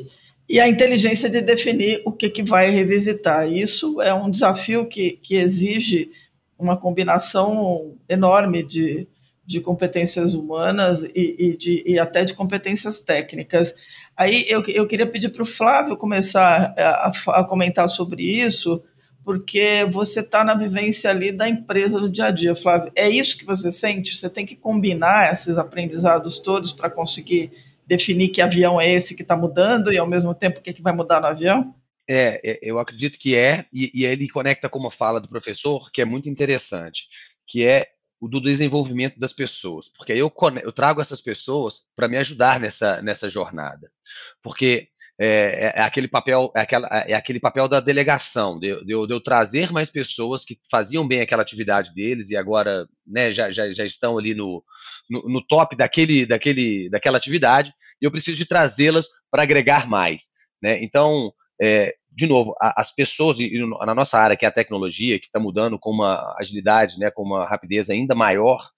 [0.48, 3.50] e a inteligência de definir o que, que vai revisitar.
[3.50, 6.10] Isso é um desafio que, que exige
[6.58, 9.08] uma combinação enorme de,
[9.44, 13.74] de competências humanas e, e, de, e até de competências técnicas.
[14.16, 18.82] Aí eu, eu queria pedir para o Flávio começar a, a, comentar sobre isso,
[19.24, 22.92] porque você está na vivência ali da empresa no dia a dia, Flávio.
[22.94, 24.16] É isso que você sente?
[24.16, 27.50] Você tem que combinar esses aprendizados todos para conseguir
[27.86, 30.82] definir que avião é esse que está mudando e ao mesmo tempo o que, que
[30.82, 31.74] vai mudar no avião?
[32.08, 35.90] É, é, eu acredito que é, e, e ele conecta com uma fala do professor
[35.90, 37.08] que é muito interessante,
[37.46, 37.86] que é
[38.20, 43.02] o do desenvolvimento das pessoas, porque eu, eu trago essas pessoas para me ajudar nessa,
[43.02, 43.90] nessa jornada,
[44.42, 48.92] porque é, é, é, aquele papel é, aquela, é aquele papel da delegação, de, de,
[48.92, 53.32] eu, de, eu, trazer mais pessoas que faziam bem aquela atividade deles e agora né,
[53.32, 54.62] já, já, já estão ali no,
[55.08, 60.24] no, no top daquele, daquele, daquela atividade, e eu preciso de trazê-las para agregar mais.
[60.62, 60.82] Né?
[60.82, 65.18] Então, é, de novo, a, as pessoas, e, na nossa área, que é a tecnologia,
[65.18, 68.68] que está mudando com uma agilidade, né, com uma rapidez ainda maior,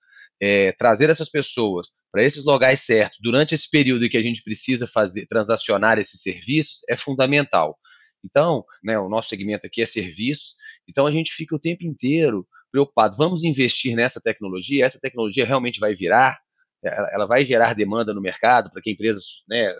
[0.40, 4.42] é, trazer essas pessoas para esses locais certos durante esse período em que a gente
[4.42, 7.78] precisa fazer transacionar esses serviços é fundamental.
[8.24, 10.56] Então, né, o nosso segmento aqui é serviços,
[10.88, 13.16] então a gente fica o tempo inteiro preocupado.
[13.16, 16.38] Vamos investir nessa tecnologia, essa tecnologia realmente vai virar,
[16.82, 19.72] ela, ela vai gerar demanda no mercado para que empresas né,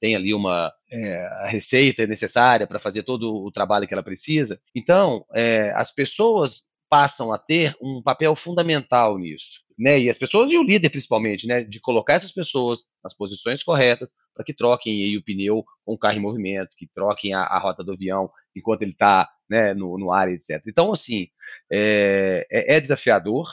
[0.00, 4.60] tem ali uma é, a receita necessária para fazer todo o trabalho que ela precisa.
[4.74, 9.98] Então, é, as pessoas passam a ter um papel fundamental nisso, né?
[9.98, 11.64] E as pessoas e o líder principalmente, né?
[11.64, 16.18] De colocar essas pessoas nas posições corretas para que troquem o pneu com o carro
[16.18, 20.12] em movimento, que troquem a, a rota do avião enquanto ele está né, no, no
[20.12, 20.62] ar, etc.
[20.68, 21.26] Então, assim,
[21.68, 23.48] é, é, é desafiador,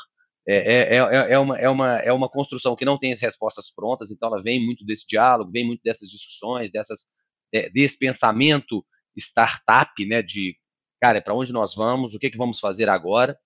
[0.48, 3.74] é, é, é, é, uma, é, uma, é uma construção que não tem as respostas
[3.74, 7.08] prontas, então ela vem muito desse diálogo, vem muito dessas discussões, dessas,
[7.52, 8.86] é, desse pensamento
[9.18, 10.56] startup, né, de,
[11.02, 13.38] cara, é para onde nós vamos, o que, que vamos fazer agora,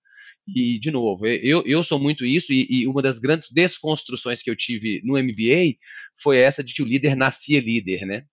[0.46, 4.50] e, de novo, eu, eu sou muito isso, e, e, uma das grandes desconstruções que
[4.50, 5.76] eu tive no MBA
[6.22, 8.24] foi essa de que o líder nascia líder, né?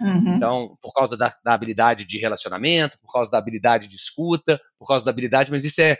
[0.00, 0.36] Uhum.
[0.36, 4.86] Então, por causa da, da, habilidade de relacionamento, por causa da habilidade de escuta, por
[4.86, 5.96] causa da habilidade, mas isso é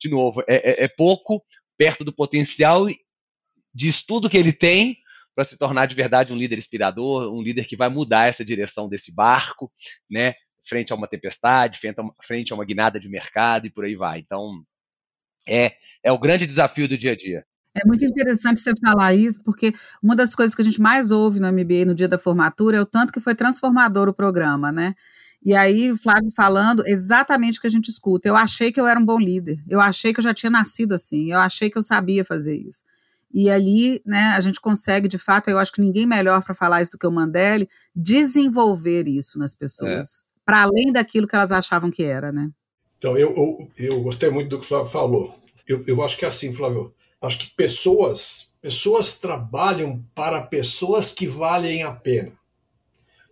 [0.00, 1.42] de novo, é, é, é pouco
[1.76, 2.86] perto do potencial
[3.74, 4.98] de estudo que ele tem
[5.34, 8.88] para se tornar de verdade um líder inspirador, um líder que vai mudar essa direção
[8.88, 9.72] desse barco,
[10.10, 10.34] né?
[10.68, 13.84] Frente a uma tempestade, frente a uma, frente a uma guinada de mercado e por
[13.84, 14.18] aí vai.
[14.20, 14.62] Então,
[15.48, 17.44] é, é o grande desafio do dia a dia.
[17.74, 21.38] É muito interessante você falar isso, porque uma das coisas que a gente mais ouve
[21.38, 24.94] no MBA no dia da formatura é o tanto que foi transformador o programa, né?
[25.42, 28.28] E aí, o Flávio falando exatamente o que a gente escuta.
[28.28, 29.62] Eu achei que eu era um bom líder.
[29.68, 31.30] Eu achei que eu já tinha nascido assim.
[31.30, 32.82] Eu achei que eu sabia fazer isso.
[33.32, 36.82] E ali, né, a gente consegue, de fato, eu acho que ninguém melhor para falar
[36.82, 40.26] isso do que o Mandelli, desenvolver isso nas pessoas, é.
[40.48, 42.50] Para além daquilo que elas achavam que era, né?
[42.96, 45.34] Então, eu, eu, eu gostei muito do que o Flávio falou.
[45.66, 46.94] Eu, eu acho que é assim, Flávio.
[47.20, 52.32] Acho que pessoas, pessoas trabalham para pessoas que valem a pena.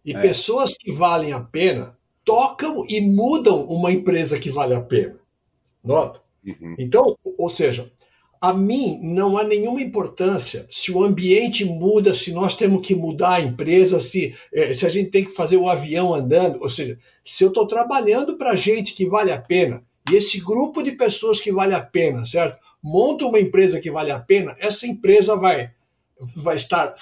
[0.04, 0.20] E é.
[0.20, 5.18] pessoas que valem a pena tocam e mudam uma empresa que vale a pena.
[5.82, 6.20] Nota?
[6.46, 6.74] Uhum.
[6.78, 7.90] Então, ou seja,
[8.40, 13.34] a mim não há nenhuma importância se o ambiente muda, se nós temos que mudar
[13.36, 16.60] a empresa, se, eh, se a gente tem que fazer o avião andando.
[16.60, 20.82] Ou seja, se eu estou trabalhando para gente que vale a pena, e esse grupo
[20.82, 22.58] de pessoas que vale a pena, certo?
[22.82, 25.70] Monta uma empresa que vale a pena, essa empresa vai,
[26.36, 26.94] vai estar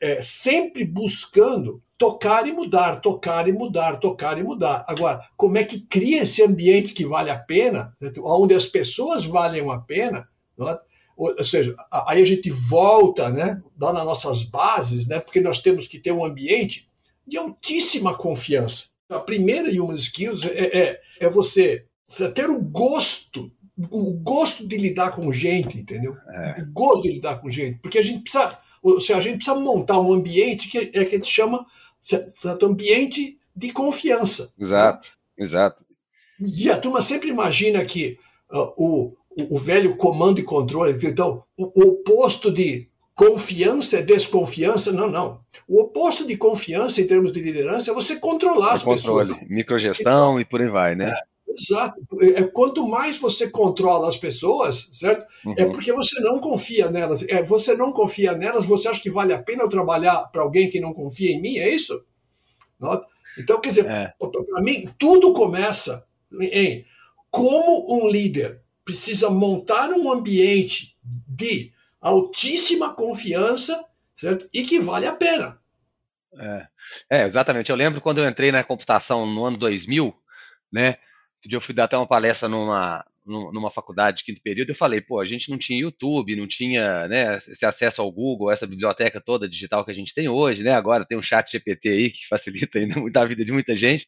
[0.00, 4.84] é, sempre buscando tocar e mudar, tocar e mudar, tocar e mudar.
[4.86, 9.68] Agora, como é que cria esse ambiente que vale a pena, onde as pessoas valem
[9.70, 10.28] a pena,
[10.60, 10.78] é?
[11.16, 15.86] ou seja, aí a gente volta, né, lá nas nossas bases, né, porque nós temos
[15.86, 16.88] que ter um ambiente
[17.26, 18.84] de altíssima confiança.
[19.08, 21.86] A primeira human skills é, é, é você
[22.34, 23.50] ter o gosto,
[23.90, 26.16] o gosto de lidar com gente, entendeu?
[26.28, 26.62] É.
[26.62, 29.58] O gosto de lidar com gente, porque a gente precisa, ou seja, a gente precisa
[29.58, 31.66] montar um ambiente que é que a gente chama
[32.00, 34.52] certo ambiente de confiança.
[34.58, 35.44] Exato, né?
[35.44, 35.84] exato.
[36.38, 38.18] E a turma sempre imagina que
[38.52, 44.92] uh, o, o, velho comando e controle, então, o, o oposto de confiança é desconfiança.
[44.92, 45.40] Não, não.
[45.66, 49.48] O oposto de confiança em termos de liderança é você controlar as controle, pessoas.
[49.48, 51.10] Microgestão então, e por aí vai, né?
[51.10, 52.00] É, exato.
[52.20, 55.26] É, quanto mais você controla as pessoas, certo?
[55.44, 55.54] É uhum.
[55.56, 57.22] É porque você não confia nelas.
[57.28, 60.68] É, você não confia nelas, você acha que vale a pena eu trabalhar para alguém
[60.68, 61.56] que não confia em mim?
[61.56, 62.04] É isso?
[63.38, 64.12] Então, quer dizer, é.
[64.18, 66.06] para mim, tudo começa
[66.38, 66.84] em
[67.30, 74.48] como um líder precisa montar um ambiente de altíssima confiança certo?
[74.52, 75.60] e que vale a pena.
[76.38, 76.66] É.
[77.10, 77.68] é, exatamente.
[77.70, 80.14] Eu lembro quando eu entrei na computação no ano 2000,
[80.72, 80.96] né?
[81.50, 85.20] Eu fui dar até uma palestra numa, numa faculdade de quinto período, eu falei, pô,
[85.20, 89.48] a gente não tinha YouTube, não tinha né, esse acesso ao Google, essa biblioteca toda
[89.48, 90.72] digital que a gente tem hoje, né?
[90.72, 94.06] Agora tem um chat GPT aí que facilita ainda a vida de muita gente.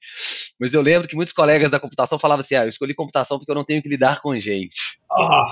[0.60, 3.50] Mas eu lembro que muitos colegas da computação falavam assim, ah, eu escolhi computação porque
[3.50, 4.98] eu não tenho que lidar com gente.
[5.10, 5.44] Ah.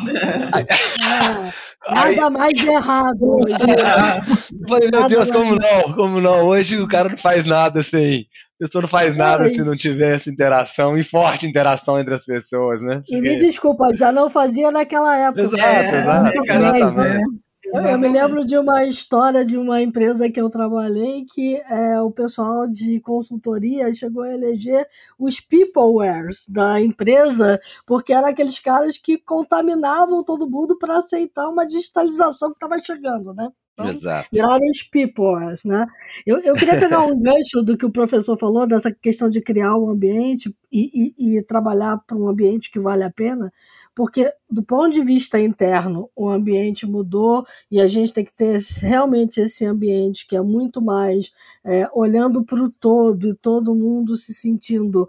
[1.88, 3.54] nada mais errado hoje.
[3.54, 5.94] Eu falei, meu nada Deus, como não?
[5.94, 6.46] Como não?
[6.46, 8.26] Hoje o cara não faz nada sem
[8.58, 12.24] a pessoa não faz nada se não tiver essa interação e forte interação entre as
[12.24, 12.96] pessoas, né?
[12.96, 13.14] Porque...
[13.14, 15.42] E me desculpa, já não fazia naquela época.
[15.42, 17.45] Exato, é, exato, exatamente.
[17.72, 22.00] Eu, eu, me lembro de uma história de uma empresa que eu trabalhei que é,
[22.00, 24.86] o pessoal de consultoria chegou a eleger
[25.18, 31.66] os peoplewares da empresa, porque eram aqueles caras que contaminavam todo mundo para aceitar uma
[31.66, 33.48] digitalização que estava chegando, né?
[33.76, 34.28] Então, Exato.
[34.32, 35.86] Viraram os peoples, né?
[36.26, 39.76] Eu, eu queria pegar um gancho do que o professor falou, dessa questão de criar
[39.76, 43.52] um ambiente e, e, e trabalhar para um ambiente que vale a pena,
[43.94, 48.62] porque do ponto de vista interno, o ambiente mudou e a gente tem que ter
[48.80, 51.30] realmente esse ambiente que é muito mais
[51.62, 55.06] é, olhando para o todo e todo mundo se sentindo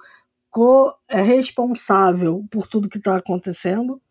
[1.07, 4.01] é, responsável por tudo que está acontecendo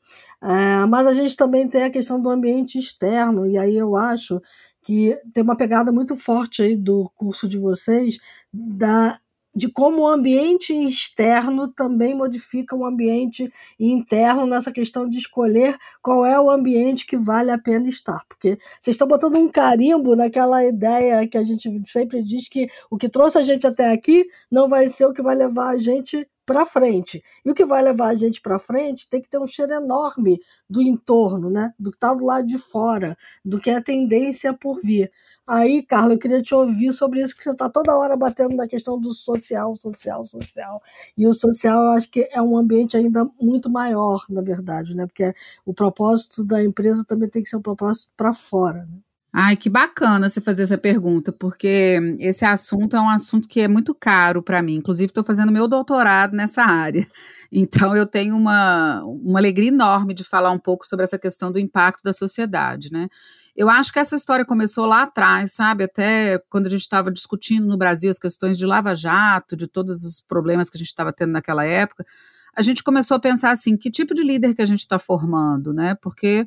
[0.43, 4.41] é, mas a gente também tem a questão do ambiente externo, e aí eu acho
[4.83, 8.19] que tem uma pegada muito forte aí do curso de vocês
[8.53, 9.19] da
[9.57, 16.27] de como o ambiente externo também modifica o ambiente interno nessa questão de escolher qual
[16.27, 18.23] é o ambiente que vale a pena estar.
[18.29, 22.99] Porque vocês estão botando um carimbo naquela ideia que a gente sempre diz que o
[22.99, 26.29] que trouxe a gente até aqui não vai ser o que vai levar a gente
[26.47, 27.23] para frente.
[27.45, 30.41] E o que vai levar a gente para frente tem que ter um cheiro enorme
[30.71, 31.75] do entorno, né?
[31.79, 35.11] Do que está do lado de fora, do que é a tendência por vir.
[35.47, 38.67] Aí, Carla, eu queria te ouvir sobre isso, que você está toda hora batendo na
[38.69, 40.81] questão do social, social, social.
[41.17, 45.07] E o social, eu acho que é um ambiente ainda muito maior, na verdade, né?
[45.07, 48.85] Porque o propósito da empresa também tem que ser um propósito para fora.
[48.87, 49.06] Né?
[49.39, 53.69] Ai, que bacana você fazer essa pergunta, porque esse assunto é um assunto que é
[53.69, 54.77] muito caro para mim.
[54.77, 57.07] Inclusive, estou fazendo meu doutorado nessa área.
[57.53, 61.61] Então, eu tenho uma, uma alegria enorme de falar um pouco sobre essa questão do
[61.61, 63.09] impacto da sociedade, né?
[63.57, 65.85] Eu acho que essa história começou lá atrás, sabe?
[65.85, 70.21] Até quando a gente estava discutindo no Brasil as questões de lava-jato, de todos os
[70.21, 72.05] problemas que a gente estava tendo naquela época,
[72.55, 75.73] a gente começou a pensar assim: que tipo de líder que a gente está formando,
[75.73, 75.95] né?
[75.95, 76.47] Porque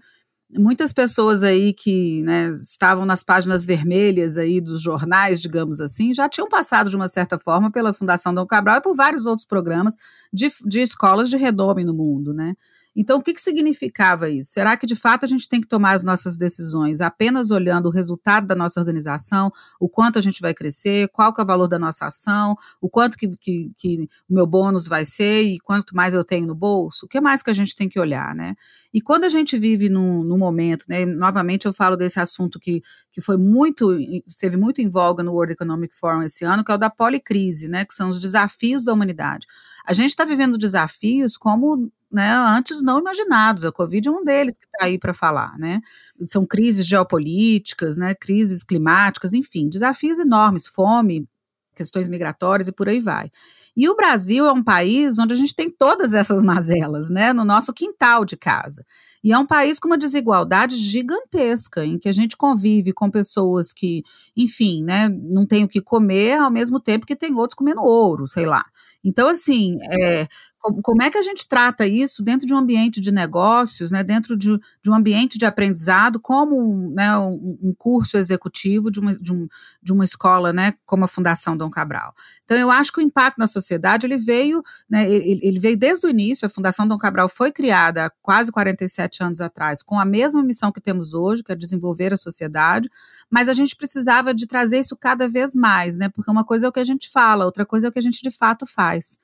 [0.57, 6.27] muitas pessoas aí que né, estavam nas páginas vermelhas aí dos jornais, digamos assim, já
[6.27, 9.95] tinham passado de uma certa forma pela Fundação Dom Cabral e por vários outros programas
[10.33, 12.55] de, de escolas de renome no mundo, né?
[13.01, 14.51] Então, o que, que significava isso?
[14.51, 17.91] Será que de fato a gente tem que tomar as nossas decisões apenas olhando o
[17.91, 21.69] resultado da nossa organização, o quanto a gente vai crescer, qual que é o valor
[21.69, 25.95] da nossa ação, o quanto que, que, que o meu bônus vai ser e quanto
[25.95, 27.05] mais eu tenho no bolso?
[27.05, 28.53] O que mais que a gente tem que olhar, né?
[28.93, 32.81] E quando a gente vive num, num momento, né, novamente eu falo desse assunto que,
[33.13, 33.93] que foi muito,
[34.27, 37.69] esteve muito em voga no World Economic Forum esse ano, que é o da policrise,
[37.69, 39.47] né, que são os desafios da humanidade.
[39.85, 43.65] A gente está vivendo desafios como né, antes não imaginados.
[43.65, 45.79] A Covid é um deles que está aí para falar, né?
[46.25, 51.27] São crises geopolíticas, né, crises climáticas, enfim, desafios enormes, fome,
[51.75, 53.31] questões migratórias e por aí vai.
[53.77, 57.45] E o Brasil é um país onde a gente tem todas essas mazelas, né, no
[57.45, 58.83] nosso quintal de casa.
[59.23, 63.71] E é um país com uma desigualdade gigantesca, em que a gente convive com pessoas
[63.71, 64.03] que,
[64.35, 68.27] enfim, né, não têm o que comer, ao mesmo tempo que tem outros comendo ouro,
[68.27, 68.65] sei lá.
[69.03, 70.27] Então, assim, é,
[70.59, 74.35] como é que a gente trata isso dentro de um ambiente de negócios, né, dentro
[74.35, 79.31] de, de um ambiente de aprendizado, como né, um, um, curso executivo de uma, de,
[79.31, 79.47] um,
[79.81, 82.13] de uma escola né, como a Fundação Dom Cabral?
[82.43, 86.05] Então, eu acho que o impacto na sociedade ele veio, né, ele, ele veio desde
[86.05, 86.45] o início.
[86.45, 90.73] A Fundação Dom Cabral foi criada há quase 47 anos atrás, com a mesma missão
[90.73, 92.89] que temos hoje, que é desenvolver a sociedade,
[93.29, 96.69] mas a gente precisava de trazer isso cada vez mais, né, porque uma coisa é
[96.69, 99.19] o que a gente fala, outra coisa é o que a gente de fato faz.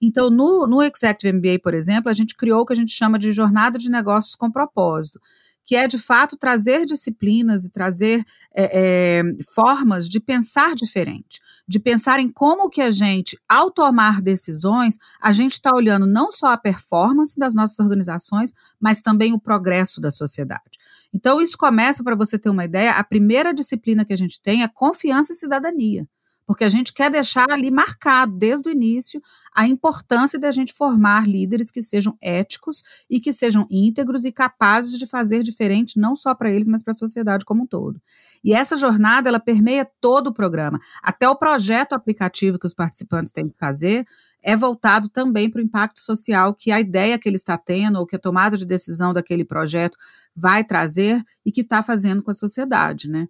[0.00, 3.18] Então, no, no Executive MBA, por exemplo, a gente criou o que a gente chama
[3.18, 5.20] de jornada de negócios com propósito,
[5.64, 8.24] que é de fato trazer disciplinas e trazer
[8.54, 9.22] é, é,
[9.54, 15.30] formas de pensar diferente, de pensar em como que a gente, ao tomar decisões, a
[15.30, 20.10] gente está olhando não só a performance das nossas organizações, mas também o progresso da
[20.10, 20.78] sociedade.
[21.12, 24.62] Então, isso começa, para você ter uma ideia, a primeira disciplina que a gente tem
[24.62, 26.08] é confiança e cidadania.
[26.48, 29.20] Porque a gente quer deixar ali marcado desde o início
[29.54, 34.98] a importância da gente formar líderes que sejam éticos e que sejam íntegros e capazes
[34.98, 38.00] de fazer diferente não só para eles, mas para a sociedade como um todo.
[38.42, 43.30] E essa jornada ela permeia todo o programa, até o projeto aplicativo que os participantes
[43.30, 44.06] têm que fazer
[44.42, 48.06] é voltado também para o impacto social que a ideia que ele está tendo ou
[48.06, 49.98] que a tomada de decisão daquele projeto
[50.34, 53.28] vai trazer e que está fazendo com a sociedade, né?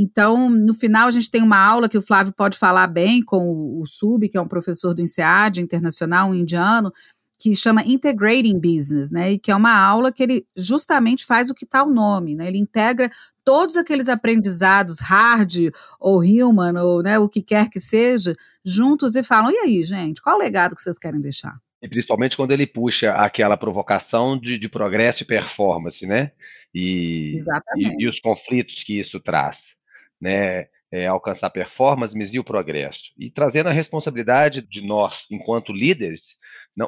[0.00, 3.80] Então, no final, a gente tem uma aula que o Flávio pode falar bem com
[3.80, 6.92] o, Sub, que é um professor do INSEAD internacional, um indiano,
[7.36, 9.32] que chama Integrating Business, né?
[9.32, 12.46] E que é uma aula que ele justamente faz o que está o nome, né?
[12.46, 13.10] Ele integra
[13.44, 19.24] todos aqueles aprendizados hard ou human ou né, o que quer que seja juntos e
[19.24, 21.58] falam: e aí, gente, qual o legado que vocês querem deixar?
[21.82, 26.30] E principalmente quando ele puxa aquela provocação de, de progresso e performance, né?
[26.72, 27.36] E,
[27.76, 29.78] e, e, os conflitos que isso traz
[30.20, 33.12] né, é, alcançar performance, medir o progresso.
[33.18, 36.36] E trazendo a responsabilidade de nós, enquanto líderes,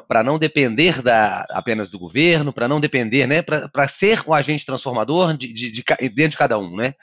[0.07, 4.65] para não depender da, apenas do governo, para não depender, né, para ser o agente
[4.65, 6.93] transformador de, de, de, dentro de cada um, né?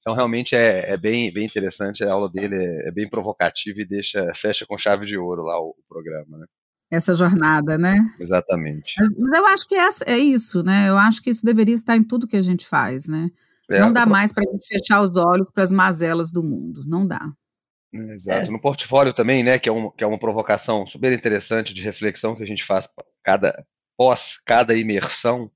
[0.00, 3.86] Então realmente é, é, bem, bem interessante, a aula dele é, é, bem provocativa e
[3.86, 6.46] deixa, fecha com chave de ouro lá o, o programa, né?
[6.90, 7.96] Essa jornada, né?
[8.20, 8.92] Exatamente.
[8.98, 10.90] Mas, mas eu acho que é, é isso, né?
[10.90, 13.30] Eu acho que isso deveria estar em tudo que a gente faz, né?
[13.76, 17.20] É, não dá mais para fechar os olhos para as mazelas do mundo, não dá.
[17.92, 18.48] É, exato.
[18.48, 18.52] É.
[18.52, 22.34] No portfólio também, né, que é, um, que é uma provocação super interessante de reflexão
[22.34, 22.88] que a gente faz
[23.22, 23.64] cada,
[23.96, 25.50] pós cada imersão,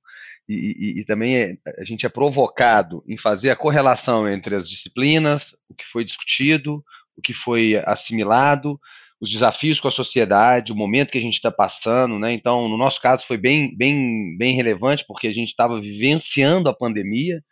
[0.49, 4.69] e, e, e, também é, a gente é provocado em fazer a correlação entre as
[4.69, 6.83] disciplinas, o que foi discutido,
[7.15, 8.81] o que foi assimilado,
[9.21, 12.33] os desafios com a sociedade, o momento que a gente está passando, né?
[12.33, 16.75] Então, no nosso caso foi bem, bem, bem relevante porque a gente estava vivenciando a
[16.75, 17.43] pandemia,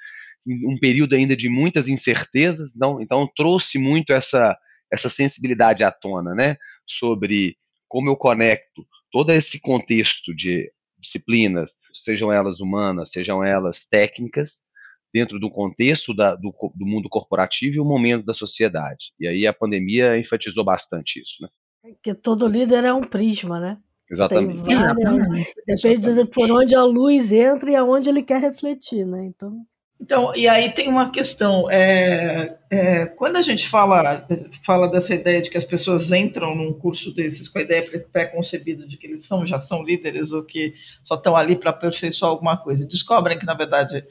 [0.47, 4.57] um período ainda de muitas incertezas, então, então trouxe muito essa,
[4.93, 7.57] essa sensibilidade à tona, né, sobre
[7.89, 14.63] como eu conecto todo esse contexto de disciplinas, sejam elas humanas, sejam elas técnicas,
[15.13, 19.13] dentro do contexto da, do, do, mundo corporativo e o momento da sociedade.
[19.19, 21.49] E aí a pandemia enfatizou bastante isso, né?
[22.03, 23.79] Que todo líder é um prisma, né?
[24.11, 24.59] Exatamente.
[24.59, 25.55] Várias, Exatamente.
[25.67, 29.25] Depende de por onde a luz entra e aonde ele quer refletir, né?
[29.25, 29.65] Então.
[30.07, 31.69] Então, e aí tem uma questão.
[31.69, 34.25] É, é, quando a gente fala,
[34.63, 38.87] fala dessa ideia de que as pessoas entram num curso desses com a ideia pré-concebida
[38.87, 42.57] de que eles são, já são líderes ou que só estão ali para aperfeiçoar alguma
[42.57, 44.05] coisa, e descobrem que, na verdade,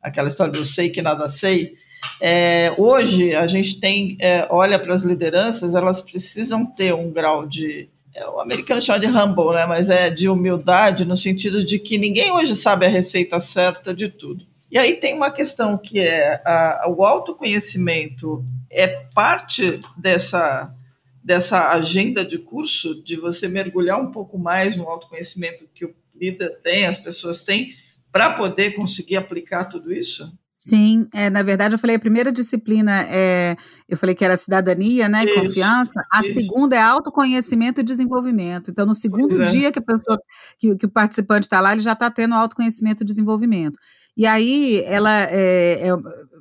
[0.00, 1.74] aquela história do sei que nada sei,
[2.18, 7.46] é, hoje a gente tem, é, olha para as lideranças, elas precisam ter um grau
[7.46, 7.90] de.
[8.14, 11.98] É, o americano chama de humble, né, mas é de humildade, no sentido de que
[11.98, 14.50] ninguém hoje sabe a receita certa de tudo.
[14.72, 20.74] E aí tem uma questão que é a, o autoconhecimento é parte dessa,
[21.22, 26.58] dessa agenda de curso, de você mergulhar um pouco mais no autoconhecimento que o líder
[26.62, 27.74] tem, as pessoas têm,
[28.10, 30.32] para poder conseguir aplicar tudo isso?
[30.54, 33.56] Sim, é, na verdade eu falei a primeira disciplina é,
[33.88, 36.02] eu falei que era cidadania, né, isso, confiança.
[36.10, 36.34] A isso.
[36.34, 38.70] segunda é autoconhecimento e desenvolvimento.
[38.70, 39.44] Então no segundo é.
[39.44, 40.18] dia que a pessoa,
[40.58, 43.78] que, que o participante está lá, ele já está tendo autoconhecimento e desenvolvimento.
[44.16, 45.94] E aí ela é, é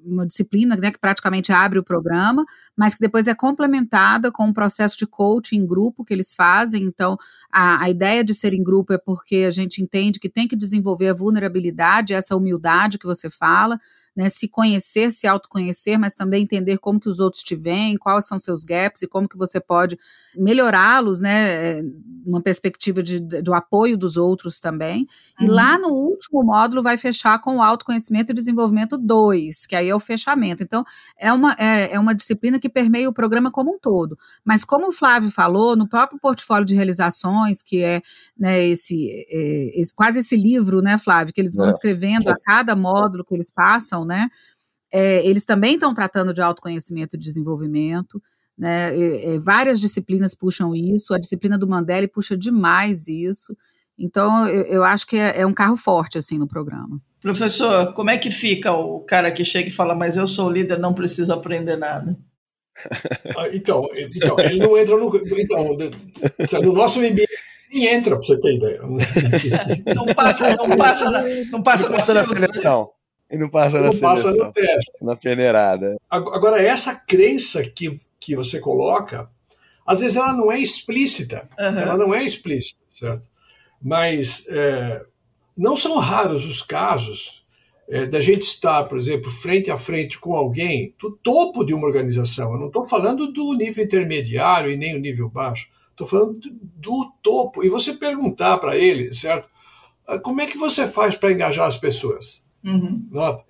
[0.03, 2.45] uma disciplina né, que praticamente abre o programa,
[2.76, 6.84] mas que depois é complementada com um processo de coaching em grupo que eles fazem.
[6.84, 7.17] Então,
[7.51, 10.55] a, a ideia de ser em grupo é porque a gente entende que tem que
[10.55, 13.80] desenvolver a vulnerabilidade, essa humildade que você fala,
[14.15, 18.28] né, se conhecer, se autoconhecer, mas também entender como que os outros te veem, quais
[18.28, 19.97] são seus gaps e como que você pode
[20.36, 21.82] melhorá-los, né,
[22.26, 25.07] uma perspectiva de, do apoio dos outros também.
[25.39, 25.47] Uhum.
[25.47, 29.89] E lá no último módulo vai fechar com o autoconhecimento e desenvolvimento 2, que aí
[29.89, 30.63] é o fechamento.
[30.63, 30.84] Então,
[31.17, 34.17] é uma, é, é uma disciplina que permeia o programa como um todo.
[34.45, 38.01] Mas como o Flávio falou, no próprio portfólio de realizações, que é
[38.38, 41.69] né, esse, é, esse, quase esse livro, né, Flávio, que eles vão é.
[41.69, 44.30] escrevendo a cada módulo que eles passam, né?
[44.93, 48.22] É, eles também estão tratando de autoconhecimento e desenvolvimento.
[48.58, 48.95] Né?
[48.95, 53.56] E, e, várias disciplinas puxam isso, a disciplina do Mandela puxa demais isso.
[53.97, 57.02] Então, eu, eu acho que é, é, um carro forte assim no programa.
[57.22, 60.80] Professor, como é que fica o cara que chega e fala, mas eu sou líder,
[60.80, 62.18] não preciso aprender nada?
[63.38, 65.12] Ah, então, então, ele não entra no.
[65.38, 65.78] Então,
[66.64, 67.28] no nosso MBA
[67.72, 68.82] nem entra, para você ter ideia.
[69.95, 72.89] Não passa, não passa, na, não passa, não passa na seleção.
[73.32, 74.91] E não passa, não na, passa no teste.
[75.02, 75.95] Na peneirada.
[76.10, 79.30] Agora, essa crença que, que você coloca,
[79.86, 81.49] às vezes ela não é explícita.
[81.59, 81.80] Uhum.
[81.80, 83.28] Ela não é explícita, certo?
[83.82, 85.03] Mas é,
[85.57, 87.43] não são raros os casos
[87.89, 91.88] é, da gente estar, por exemplo, frente a frente com alguém do topo de uma
[91.88, 92.53] organização.
[92.53, 95.67] Eu não estou falando do nível intermediário e nem o nível baixo.
[95.89, 96.39] Estou falando
[96.76, 97.63] do, topo.
[97.63, 99.49] E você perguntar para ele, certo?
[100.07, 102.43] Ah, como é que você faz para engajar as pessoas?
[102.63, 103.05] Uhum.
[103.11, 103.43] Nota?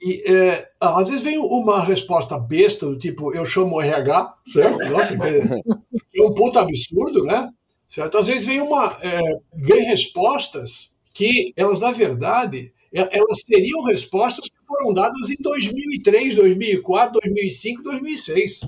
[0.00, 4.78] E é, às vezes vem uma resposta besta, do tipo, eu chamo o RH, certo?
[6.14, 7.48] É um puto absurdo, né?
[7.86, 8.18] Certo?
[8.18, 8.98] Às vezes vem uma.
[9.02, 9.20] É,
[9.54, 17.20] vem respostas que elas, na verdade, elas seriam respostas que foram dadas em 2003, 2004,
[17.20, 18.60] 2005, 2006.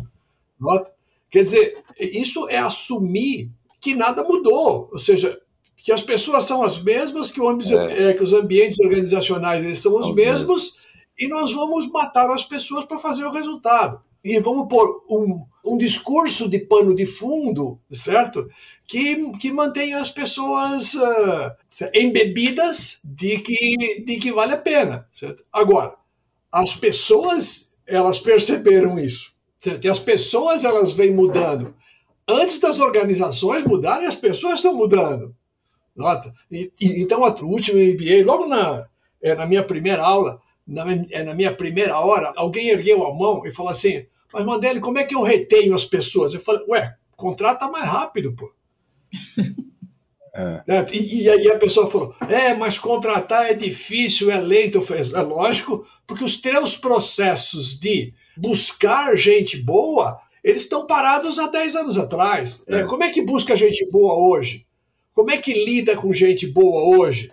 [0.61, 0.93] Nota?
[1.31, 3.51] Quer dizer, isso é assumir
[3.81, 5.41] que nada mudou, ou seja,
[5.77, 8.11] que as pessoas são as mesmas, que, é.
[8.11, 10.87] É, que os ambientes organizacionais eles são os, os mesmos, mesmos,
[11.21, 14.01] e nós vamos matar as pessoas para fazer o resultado.
[14.25, 18.49] E vamos pôr um, um discurso de pano de fundo, certo?
[18.87, 25.45] Que, que mantenha as pessoas uh, embebidas de que, de que vale a pena, certo?
[25.53, 25.95] Agora,
[26.51, 29.85] as pessoas, elas perceberam isso, certo?
[29.85, 31.75] E as pessoas, elas vêm mudando.
[32.27, 35.35] Antes das organizações mudarem, as pessoas estão mudando.
[35.95, 36.33] Nota?
[36.51, 38.87] E, e, então, o último MBA, logo na,
[39.23, 40.41] é, na minha primeira aula,
[40.71, 44.81] na, é, na minha primeira hora, alguém ergueu a mão e falou assim: Mas Mandelli,
[44.81, 46.33] como é que eu retenho as pessoas?
[46.33, 48.53] Eu falei: Ué, contrata mais rápido, pô.
[50.33, 50.63] É.
[50.69, 54.79] É, e, e, aí a pessoa falou: é, mas contratar é difícil, é lento.
[54.79, 61.37] Eu falei, é lógico, porque os teus processos de buscar gente boa, eles estão parados
[61.37, 62.63] há 10 anos atrás.
[62.69, 62.85] É.
[62.85, 64.65] como é que busca gente boa hoje?
[65.13, 67.33] Como é que lida com gente boa hoje?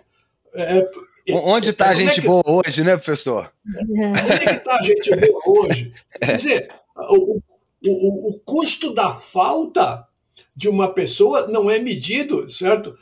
[0.52, 0.84] É,
[1.34, 2.26] Onde está a gente é que...
[2.26, 3.52] boa hoje, né, professor?
[3.66, 5.92] Onde é que está a gente boa hoje?
[6.20, 7.40] Quer dizer, o,
[7.86, 10.06] o, o custo da falta
[10.54, 12.96] de uma pessoa não é medido, certo?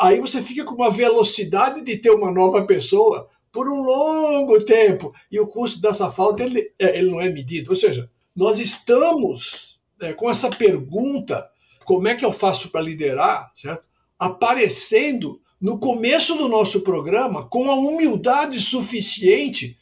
[0.00, 5.14] Aí você fica com uma velocidade de ter uma nova pessoa por um longo tempo
[5.30, 7.70] e o custo dessa falta ele, é, ele não é medido.
[7.70, 11.48] Ou seja, nós estamos é, com essa pergunta:
[11.84, 13.84] como é que eu faço para liderar, certo?
[14.18, 19.76] Aparecendo no começo do nosso programa com a humildade suficiente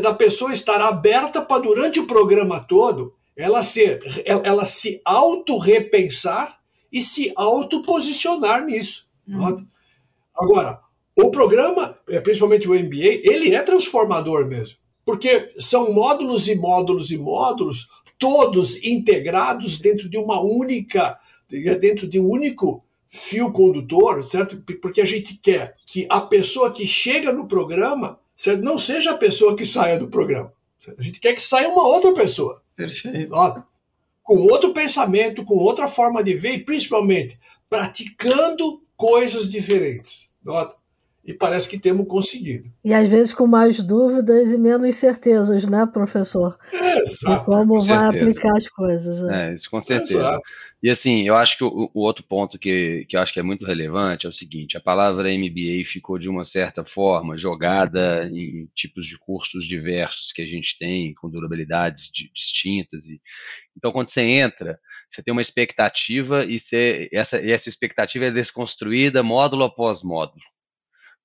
[0.00, 6.58] da pessoa estar aberta para durante o programa todo ela se, ela se auto-repensar
[6.92, 9.06] e se auto-posicionar nisso.
[9.28, 9.64] Uhum.
[10.36, 10.80] Agora,
[11.16, 14.76] o programa, é, principalmente o MBA, ele é transformador mesmo.
[15.04, 17.88] Porque são módulos e módulos e módulos,
[18.18, 21.16] todos integrados dentro de uma única,
[21.48, 24.62] dentro de um único fio condutor, certo?
[24.80, 28.62] Porque a gente quer que a pessoa que chega no programa certo?
[28.62, 30.52] não seja a pessoa que saia do programa.
[30.78, 31.00] Certo?
[31.00, 32.62] A gente quer que saia uma outra pessoa.
[32.76, 33.34] Perfeito.
[34.22, 37.36] com outro pensamento, com outra forma de ver e principalmente
[37.68, 40.30] praticando coisas diferentes.
[40.44, 40.76] Nota?
[41.24, 42.70] E parece que temos conseguido.
[42.82, 46.56] E às vezes com mais dúvidas e menos certezas, né, professor?
[46.72, 47.40] É, exato.
[47.40, 48.24] De como com vai certeza.
[48.24, 49.20] aplicar as coisas.
[49.20, 49.50] Né?
[49.50, 50.18] É, isso com certeza.
[50.18, 50.42] Exato.
[50.80, 53.42] E assim, eu acho que o, o, outro ponto que, que eu acho que é
[53.42, 58.66] muito relevante é o seguinte: a palavra MBA ficou de uma certa forma jogada em
[58.74, 63.06] tipos de cursos diversos que a gente tem, com durabilidades de, distintas.
[63.06, 63.20] E,
[63.76, 64.78] então, quando você entra,
[65.10, 70.44] você tem uma expectativa e você, essa, essa expectativa é desconstruída módulo após módulo.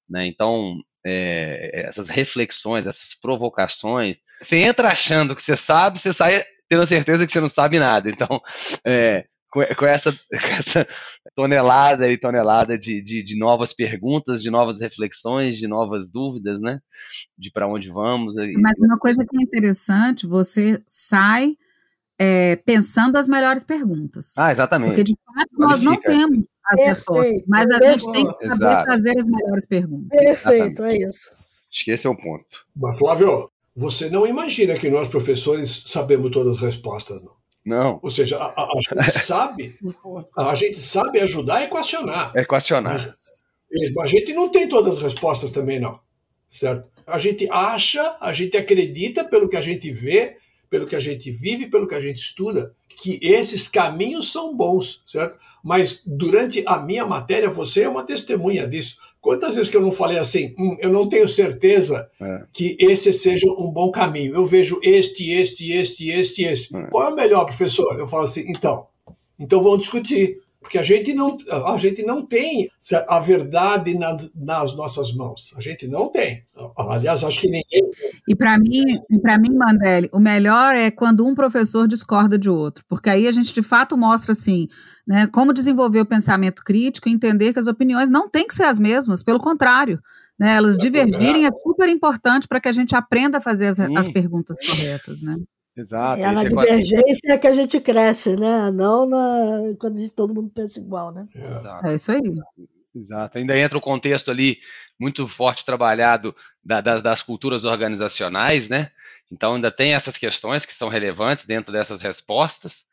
[0.09, 0.25] Né?
[0.25, 6.87] Então, é, essas reflexões, essas provocações, você entra achando que você sabe, você sai tendo
[6.87, 8.09] certeza que você não sabe nada.
[8.09, 8.41] Então,
[8.85, 10.87] é, com, com, essa, com essa
[11.35, 16.79] tonelada e tonelada de, de, de, novas perguntas, de novas reflexões, de novas dúvidas, né?
[17.37, 18.35] De para onde vamos.
[18.35, 21.55] Mas uma coisa que é interessante, você sai
[22.17, 24.33] é, pensando as melhores perguntas.
[24.37, 24.89] Ah, exatamente.
[24.89, 28.91] Porque de fato nós não temos as respostas, mas a gente tem que saber Exato.
[28.91, 30.19] fazer as melhores perguntas.
[30.19, 31.31] Perfeito, é isso.
[31.71, 32.65] Acho que esse é o ponto.
[32.75, 37.42] Mas, Flávio, você não imagina que nós, professores, sabemos todas as respostas, não?
[37.65, 37.99] Não.
[38.01, 39.75] Ou seja, a, a, gente sabe,
[40.37, 42.31] a gente sabe ajudar a equacionar.
[42.35, 42.93] Equacionar.
[42.93, 43.13] Mas,
[43.99, 45.99] a gente não tem todas as respostas também, não.
[46.49, 46.87] Certo?
[47.07, 50.37] A gente acha, a gente acredita pelo que a gente vê,
[50.69, 55.01] pelo que a gente vive, pelo que a gente estuda, que esses caminhos são bons,
[55.05, 55.37] certo?
[55.63, 58.97] Mas durante a minha matéria, você é uma testemunha disso.
[59.23, 62.41] Quantas vezes que eu não falei assim, hum, eu não tenho certeza é.
[62.51, 64.35] que esse seja um bom caminho.
[64.35, 66.75] Eu vejo este, este, este, este, este.
[66.75, 66.87] É.
[66.87, 67.97] Qual é o melhor, professor?
[67.97, 68.85] Eu falo assim, então,
[69.39, 70.42] então vamos discutir.
[70.63, 71.37] Porque a gente não,
[71.67, 72.69] a gente não tem
[73.07, 75.53] a verdade na, nas nossas mãos.
[75.57, 76.41] A gente não tem.
[76.77, 77.91] Aliás, acho que ninguém.
[78.25, 78.81] E para mim,
[79.21, 83.31] para mim, Mandelli, o melhor é quando um professor discorda de outro, porque aí a
[83.33, 84.69] gente de fato mostra assim,
[85.05, 88.63] né, como desenvolver o pensamento crítico e entender que as opiniões não têm que ser
[88.63, 89.99] as mesmas, pelo contrário.
[90.39, 94.07] Né, elas divergirem é super importante para que a gente aprenda a fazer as, as
[94.07, 95.35] perguntas corretas, né?
[95.75, 96.21] Exato.
[96.21, 98.69] É na divergência é que a gente cresce, né?
[98.71, 101.27] Não na, quando gente, todo mundo pensa igual, né?
[101.35, 102.21] É, é isso aí.
[102.95, 103.37] Exato.
[103.39, 104.59] Ainda entra o contexto ali
[104.99, 108.91] muito forte trabalhado da, das, das culturas organizacionais, né?
[109.31, 112.85] Então ainda tem essas questões que são relevantes dentro dessas respostas.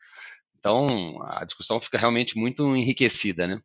[0.59, 0.87] Então
[1.23, 3.61] a discussão fica realmente muito enriquecida, né?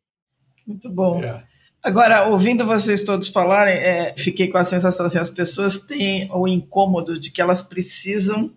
[0.65, 1.23] Muito bom.
[1.23, 1.43] É.
[1.81, 6.47] Agora, ouvindo vocês todos falarem, é, fiquei com a sensação assim, as pessoas têm o
[6.47, 8.53] incômodo de que elas precisam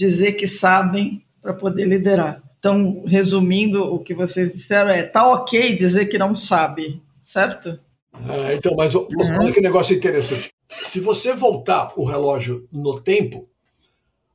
[0.00, 2.42] dizer que sabem para poder liderar.
[2.58, 7.78] Então, resumindo o que vocês disseram, é tá ok dizer que não sabe, certo?
[8.28, 10.50] É, então, mas olha que negócio interessante.
[10.68, 13.48] Se você voltar o relógio no tempo,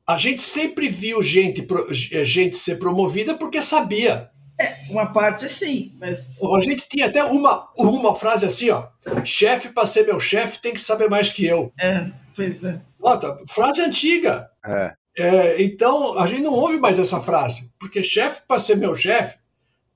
[0.06, 1.66] a gente sempre viu gente,
[2.12, 4.30] é, gente ser promovida porque sabia.
[4.58, 6.40] É, uma parte sim, mas.
[6.40, 8.86] A gente tinha até uma, uma frase assim, ó.
[9.24, 11.72] Chefe, para ser meu chefe, tem que saber mais que eu.
[11.78, 12.80] É, pois é.
[12.98, 14.48] Nota, frase antiga.
[14.64, 14.94] É.
[15.18, 19.38] É, então, a gente não ouve mais essa frase, porque chefe, para ser meu chefe,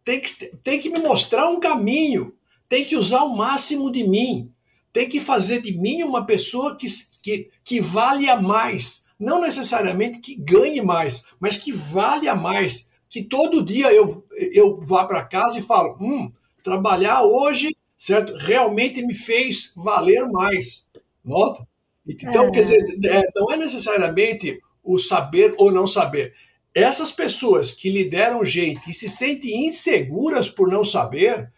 [0.03, 2.35] tem que, tem que me mostrar um caminho,
[2.69, 4.51] tem que usar o máximo de mim,
[4.93, 6.87] tem que fazer de mim uma pessoa que,
[7.23, 9.05] que, que valha mais.
[9.19, 12.89] Não necessariamente que ganhe mais, mas que valha mais.
[13.09, 18.35] Que todo dia eu, eu vá para casa e falo: hum, trabalhar hoje, certo?
[18.37, 20.87] Realmente me fez valer mais.
[21.23, 21.69] Nota?
[22.07, 22.51] Então, é.
[22.51, 26.35] quer dizer, é, não é necessariamente o saber ou não saber.
[26.75, 31.51] Essas pessoas que lideram gente e se sentem inseguras por não saber,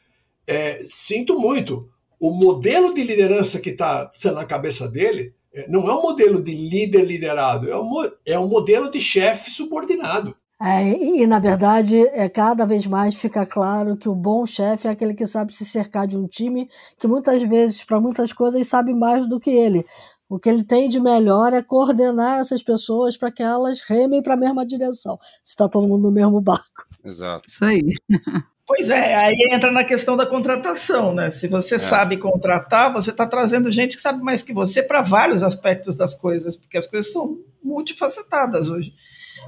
[0.47, 1.89] é, sinto muito.
[2.18, 6.55] O modelo de liderança que está na cabeça dele é, não é um modelo de
[6.55, 7.91] líder liderado, é um,
[8.25, 10.35] é um modelo de chefe subordinado.
[10.64, 14.93] É, e, na verdade, é, cada vez mais fica claro que o bom chefe é
[14.93, 18.95] aquele que sabe se cercar de um time que muitas vezes, para muitas coisas, sabe
[18.95, 19.85] mais do que ele.
[20.33, 24.33] O que ele tem de melhor é coordenar essas pessoas para que elas remem para
[24.33, 25.18] a mesma direção.
[25.45, 26.89] Se está todo mundo no mesmo barco.
[27.05, 27.47] Exato.
[27.47, 27.83] Isso aí.
[28.64, 31.30] Pois é, aí entra na questão da contratação, né?
[31.30, 31.78] Se você é.
[31.78, 36.14] sabe contratar, você está trazendo gente que sabe mais que você para vários aspectos das
[36.14, 38.95] coisas, porque as coisas são multifacetadas hoje.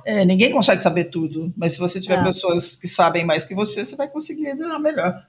[0.04, 2.24] É, ninguém consegue saber tudo, mas se você tiver é.
[2.24, 5.24] pessoas que sabem mais que você, você vai conseguir liderar melhor.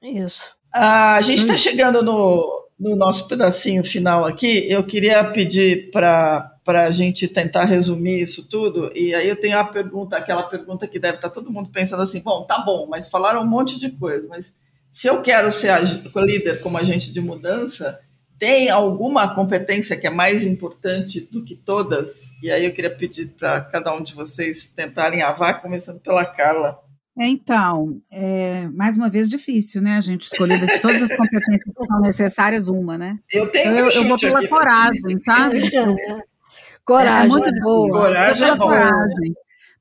[0.00, 0.56] Isso.
[0.72, 6.58] Ah, a gente está chegando no, no nosso pedacinho final aqui, eu queria pedir para
[6.66, 8.90] a gente tentar resumir isso tudo.
[8.94, 12.02] E aí eu tenho a pergunta, aquela pergunta que deve estar tá todo mundo pensando
[12.02, 14.52] assim: bom, tá bom, mas falaram um monte de coisa, mas
[14.90, 15.72] se eu quero ser
[16.16, 17.98] líder como agente de mudança,
[18.38, 22.30] tem alguma competência que é mais importante do que todas?
[22.42, 26.83] E aí eu queria pedir para cada um de vocês tentarem avar, começando pela Carla.
[27.16, 29.96] É, então, é, mais uma vez difícil, né?
[29.96, 33.18] A gente escolher de todas as competências que são necessárias, uma, né?
[33.32, 35.60] Eu tenho então, eu, eu vou pela coragem, sabe?
[36.84, 37.22] coragem.
[37.22, 37.90] É, é muito boa.
[37.90, 39.34] Coragem é coragem.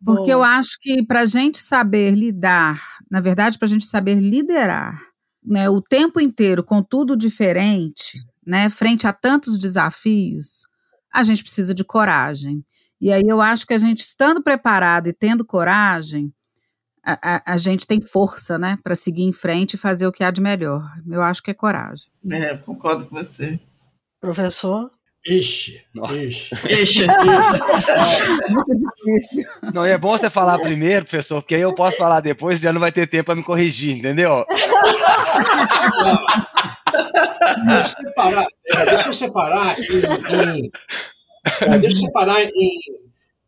[0.05, 4.15] Porque eu acho que para a gente saber lidar, na verdade, para a gente saber
[4.15, 5.01] liderar,
[5.43, 10.67] né, o tempo inteiro com tudo diferente, né, frente a tantos desafios,
[11.11, 12.63] a gente precisa de coragem.
[12.99, 16.34] E aí eu acho que a gente estando preparado e tendo coragem,
[17.06, 20.32] a, a, gente tem força, né, para seguir em frente e fazer o que há
[20.32, 20.84] de melhor.
[21.10, 22.08] Eu acho que é coragem.
[22.32, 23.60] É, concordo com você.
[24.22, 24.89] Professor?
[25.26, 25.82] Ixi,
[26.12, 26.56] ixi.
[26.68, 27.04] Ixi, ixi.
[28.45, 29.49] É muito difícil.
[29.74, 32.82] Não, é bom você falar primeiro, professor, porque aí eu posso falar depois já não
[32.82, 34.45] vai ter tempo para me corrigir, entendeu?
[37.66, 40.72] Deixa eu separar, é, deixa eu separar em, em
[41.62, 42.80] é, deixa eu separar em,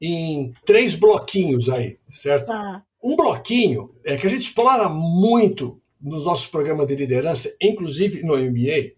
[0.01, 2.47] em três bloquinhos aí, certo?
[2.47, 2.84] Tá.
[3.06, 8.36] Um bloquinho é que a gente explora muito nos nossos programas de liderança, inclusive no
[8.36, 8.93] MBA,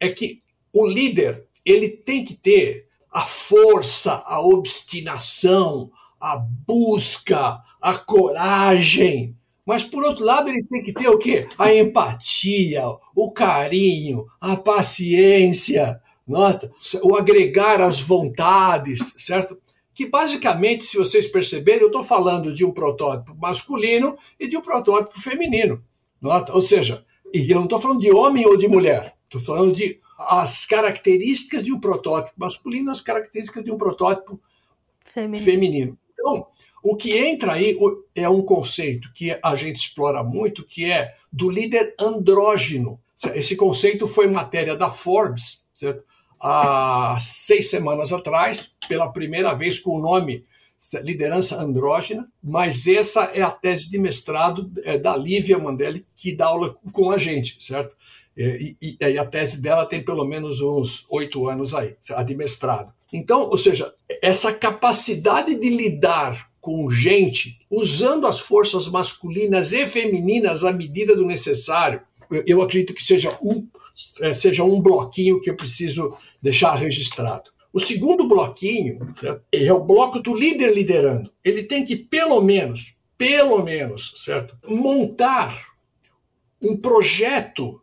[0.00, 5.88] é que o líder ele tem que ter a força, a obstinação,
[6.20, 9.36] a busca, a coragem.
[9.64, 11.46] Mas por outro lado, ele tem que ter o quê?
[11.56, 12.82] A empatia,
[13.14, 16.72] o carinho, a paciência, nota?
[17.04, 19.56] o agregar as vontades, certo?
[19.98, 24.60] Que basicamente, se vocês perceberem, eu estou falando de um protótipo masculino e de um
[24.60, 25.82] protótipo feminino.
[26.20, 26.52] Nota?
[26.52, 30.00] Ou seja, e eu não estou falando de homem ou de mulher, estou falando de
[30.16, 34.40] as características de um protótipo masculino, as características de um protótipo
[35.12, 35.44] feminino.
[35.44, 35.98] feminino.
[36.12, 36.46] Então,
[36.82, 37.76] O que entra aí
[38.14, 43.00] é um conceito que a gente explora muito, que é do líder andrógeno.
[43.34, 46.04] Esse conceito foi matéria da Forbes, certo?
[46.40, 50.44] Há seis semanas atrás, pela primeira vez com o nome
[51.02, 56.46] liderança andrógena, mas essa é a tese de mestrado é, da Lívia Mandelli, que dá
[56.46, 57.96] aula com a gente, certo?
[58.36, 62.36] E, e, e a tese dela tem pelo menos uns oito anos aí, a de
[62.36, 62.92] mestrado.
[63.12, 70.62] Então, ou seja, essa capacidade de lidar com gente usando as forças masculinas e femininas
[70.62, 72.00] à medida do necessário,
[72.46, 73.66] eu acredito que seja um,
[74.20, 77.50] é, seja um bloquinho que eu preciso deixar registrado.
[77.72, 79.44] O segundo bloquinho certo?
[79.52, 81.30] é o bloco do líder liderando.
[81.44, 84.56] Ele tem que, pelo menos, pelo menos, certo?
[84.66, 85.68] montar
[86.60, 87.80] um projeto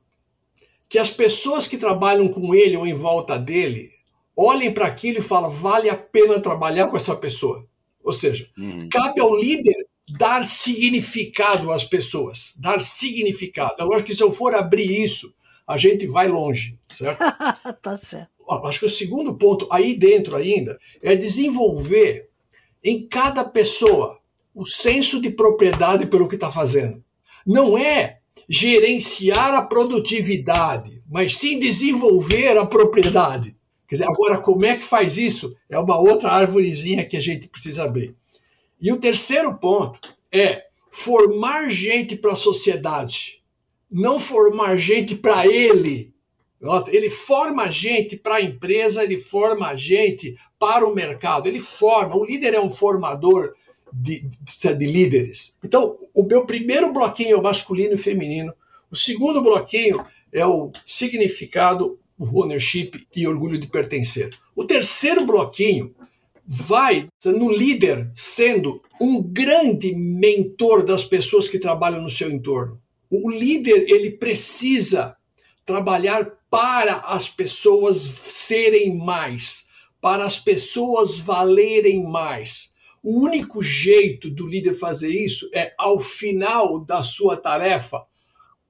[0.89, 3.89] que as pessoas que trabalham com ele ou em volta dele
[4.36, 7.66] olhem para aquilo e falem: vale a pena trabalhar com essa pessoa.
[8.03, 8.88] Ou seja, uhum.
[8.91, 9.76] cabe ao líder
[10.18, 13.76] dar significado às pessoas, dar significado.
[13.80, 15.34] É lógico que se eu for abrir isso,
[15.68, 17.20] a gente vai longe, certo?
[17.82, 18.34] tá certo
[18.65, 22.29] acho que o segundo ponto aí dentro ainda é desenvolver
[22.83, 24.19] em cada pessoa
[24.53, 27.03] o senso de propriedade pelo que está fazendo.
[27.45, 33.55] Não é gerenciar a produtividade, mas sim desenvolver a propriedade.
[33.87, 35.55] Quer dizer, agora, como é que faz isso?
[35.69, 38.15] É uma outra árvorezinha que a gente precisa abrir.
[38.81, 43.41] E o terceiro ponto é formar gente para a sociedade,
[43.91, 46.13] não formar gente para ele,
[46.88, 52.16] ele forma gente para a empresa, ele forma gente para o mercado, ele forma.
[52.16, 53.53] O líder é um formador
[53.91, 55.57] de, de, de líderes.
[55.63, 58.53] Então, o meu primeiro bloquinho é o masculino e feminino.
[58.89, 64.30] O segundo bloquinho é o significado, o ownership e orgulho de pertencer.
[64.55, 65.93] O terceiro bloquinho
[66.45, 72.80] vai no líder sendo um grande mentor das pessoas que trabalham no seu entorno.
[73.09, 75.16] O líder ele precisa
[75.66, 79.65] trabalhar para as pessoas serem mais,
[80.01, 82.73] para as pessoas valerem mais.
[83.03, 88.05] O único jeito do líder fazer isso é, ao final da sua tarefa,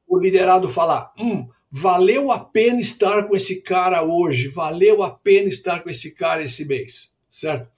[0.08, 5.50] o liderado falar: hum, valeu a pena estar com esse cara hoje, valeu a pena
[5.50, 7.75] estar com esse cara esse mês, certo?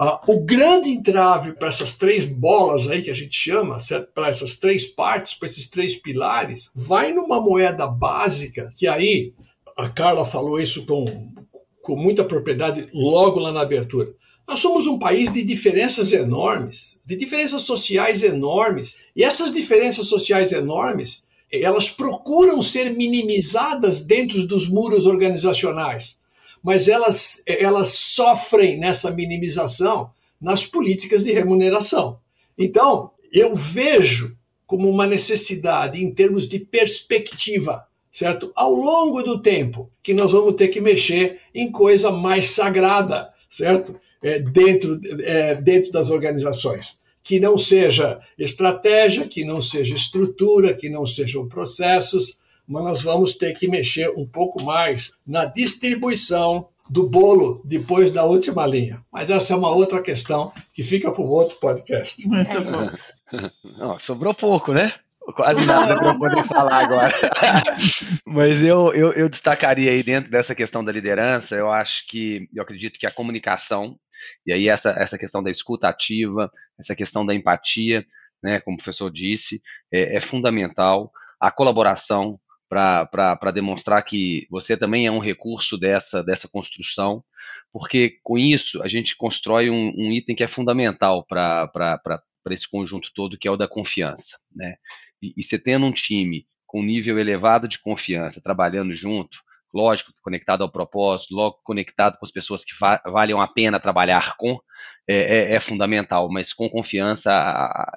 [0.00, 3.76] Uh, o grande entrave para essas três bolas aí que a gente chama,
[4.14, 9.34] para essas três partes, para esses três pilares, vai numa moeda básica, que aí
[9.76, 11.04] a Carla falou isso com,
[11.82, 14.14] com muita propriedade logo lá na abertura.
[14.48, 20.50] Nós somos um país de diferenças enormes, de diferenças sociais enormes, e essas diferenças sociais
[20.50, 26.18] enormes, elas procuram ser minimizadas dentro dos muros organizacionais
[26.62, 32.18] mas elas, elas sofrem nessa minimização nas políticas de remuneração.
[32.56, 34.36] Então, eu vejo
[34.66, 38.52] como uma necessidade em termos de perspectiva, certo?
[38.54, 43.98] Ao longo do tempo, que nós vamos ter que mexer em coisa mais sagrada, certo?
[44.22, 46.98] É, dentro, é, dentro das organizações.
[47.22, 52.38] Que não seja estratégia, que não seja estrutura, que não sejam processos,
[52.70, 58.24] mas nós vamos ter que mexer um pouco mais na distribuição do bolo depois da
[58.24, 59.04] última linha.
[59.12, 62.24] Mas essa é uma outra questão que fica para um outro podcast.
[62.28, 62.88] Muito é bom.
[63.76, 64.92] Não, sobrou pouco, né?
[65.34, 67.12] Quase nada para poder falar agora.
[68.24, 72.62] Mas eu, eu, eu, destacaria aí dentro dessa questão da liderança, eu acho que, eu
[72.62, 73.96] acredito que a comunicação,
[74.46, 78.04] e aí essa, essa questão da escuta ativa, essa questão da empatia,
[78.42, 79.60] né, como o professor disse,
[79.92, 81.12] é, é fundamental.
[81.38, 82.40] A colaboração,
[82.70, 87.22] para demonstrar que você também é um recurso dessa, dessa construção,
[87.72, 93.10] porque com isso a gente constrói um, um item que é fundamental para esse conjunto
[93.12, 94.38] todo, que é o da confiança.
[94.54, 94.76] Né?
[95.20, 99.38] E, e você tendo um time com nível elevado de confiança, trabalhando junto,
[99.74, 104.36] lógico, conectado ao propósito, logo conectado com as pessoas que va valem a pena trabalhar
[104.36, 104.60] com,
[105.08, 107.32] é, é, é fundamental, mas com confiança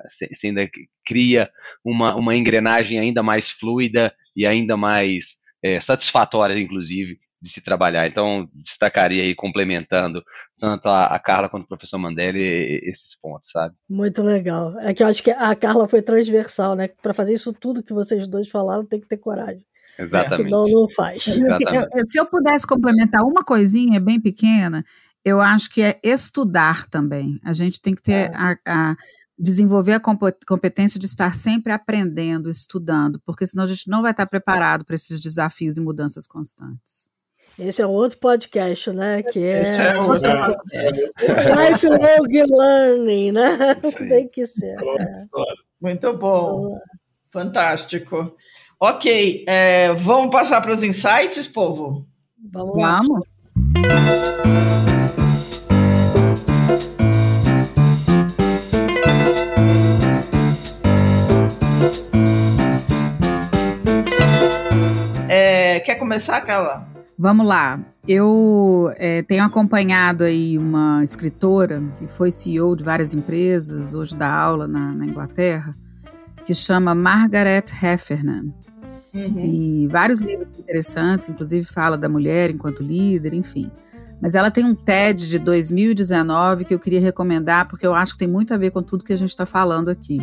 [0.07, 0.67] você ainda
[1.05, 1.51] cria
[1.85, 8.07] uma, uma engrenagem ainda mais fluida e ainda mais é, satisfatória, inclusive, de se trabalhar.
[8.07, 10.23] Então, destacaria aí, complementando
[10.57, 12.41] tanto a, a, Carla quanto o professor Mandelli,
[12.83, 13.75] esses pontos, sabe?
[13.89, 14.79] Muito legal.
[14.79, 16.87] É que eu acho que a Carla foi transversal, né?
[17.01, 19.65] Para fazer isso tudo que vocês dois falaram, tem que ter coragem.
[19.99, 20.45] Exatamente.
[20.45, 21.27] Senão não faz.
[21.27, 24.83] Eu, se eu pudesse complementar uma coisinha bem pequena,
[25.23, 27.39] eu acho que é estudar também.
[27.43, 28.33] A gente tem que ter é.
[28.33, 28.95] a, a
[29.37, 30.01] desenvolver a
[30.45, 34.95] competência de estar sempre aprendendo, estudando, porque senão a gente não vai estar preparado para
[34.95, 37.11] esses desafios e mudanças constantes.
[37.57, 39.21] Esse é outro podcast, né?
[39.21, 39.63] Que é.
[39.63, 40.27] Esse é outro
[40.73, 43.57] Life Long Learning, né?
[43.83, 44.07] Sim.
[44.07, 44.75] Tem que ser.
[44.99, 45.25] é.
[45.79, 46.79] Muito bom.
[47.29, 48.35] Fantástico.
[48.79, 52.07] Ok, é, vamos passar para os insights, povo?
[52.51, 53.01] Vamos lá.
[53.01, 54.92] Vamos?
[66.03, 66.85] Começar, Carla?
[67.17, 67.79] Vamos lá.
[68.05, 74.29] Eu é, tenho acompanhado aí uma escritora que foi CEO de várias empresas, hoje dá
[74.29, 75.73] aula na, na Inglaterra,
[76.43, 78.53] que chama Margaret Heffernan.
[79.13, 79.39] Uhum.
[79.39, 83.71] E vários livros interessantes, inclusive fala da mulher enquanto líder, enfim.
[84.21, 88.19] Mas ela tem um TED de 2019 que eu queria recomendar, porque eu acho que
[88.19, 90.19] tem muito a ver com tudo que a gente está falando aqui.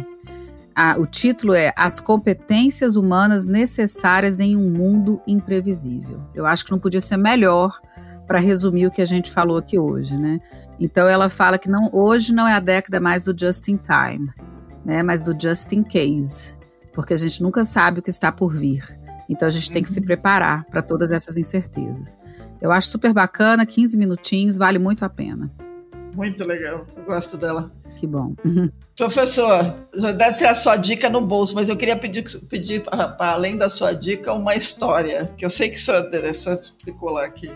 [0.75, 6.21] Ah, o título é As competências humanas necessárias em um mundo imprevisível.
[6.35, 7.81] Eu acho que não podia ser melhor
[8.27, 10.41] para resumir o que a gente falou aqui hoje, né?
[10.79, 14.31] Então ela fala que não, hoje não é a década mais do just in time,
[14.85, 15.03] né?
[15.03, 16.55] Mas do just in case,
[16.93, 18.85] porque a gente nunca sabe o que está por vir.
[19.29, 22.17] Então a gente tem que se preparar para todas essas incertezas.
[22.61, 25.51] Eu acho super bacana, 15 minutinhos, vale muito a pena.
[26.15, 27.71] Muito legal, eu gosto dela.
[27.97, 28.35] Que bom.
[28.97, 33.15] Professor, já deve ter a sua dica no bolso, mas eu queria pedir, pedir para
[33.19, 37.11] além da sua dica, uma história, que eu sei que o senhor, o senhor explicou
[37.11, 37.51] lá aqui.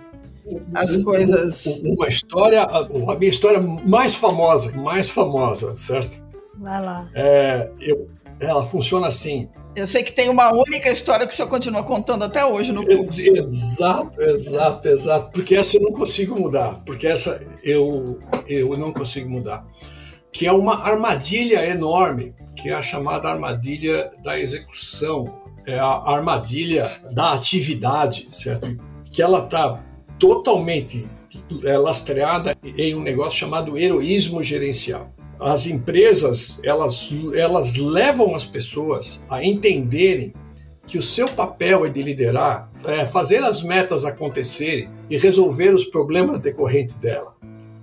[0.74, 1.64] As coisas.
[1.82, 6.22] Uma história, a a minha história mais famosa, mais famosa, certo?
[6.58, 7.08] Vai lá.
[7.14, 8.08] É, eu,
[8.40, 9.48] ela funciona assim.
[9.76, 12.86] Eu sei que tem uma única história que o senhor continua contando até hoje no
[12.86, 13.20] curso.
[13.20, 15.30] Exato, exato, exato.
[15.32, 16.80] Porque essa eu não consigo mudar.
[16.86, 19.66] Porque essa eu, eu não consigo mudar.
[20.30, 25.42] Que é uma armadilha enorme, que é a chamada armadilha da execução.
[25.66, 28.76] É a armadilha da atividade, certo?
[29.10, 29.82] Que ela está
[30.18, 31.06] totalmente
[31.64, 35.13] é, lastreada em um negócio chamado heroísmo gerencial.
[35.44, 40.32] As empresas, elas, elas levam as pessoas a entenderem
[40.86, 45.84] que o seu papel é de liderar, é fazer as metas acontecerem e resolver os
[45.84, 47.36] problemas decorrentes dela.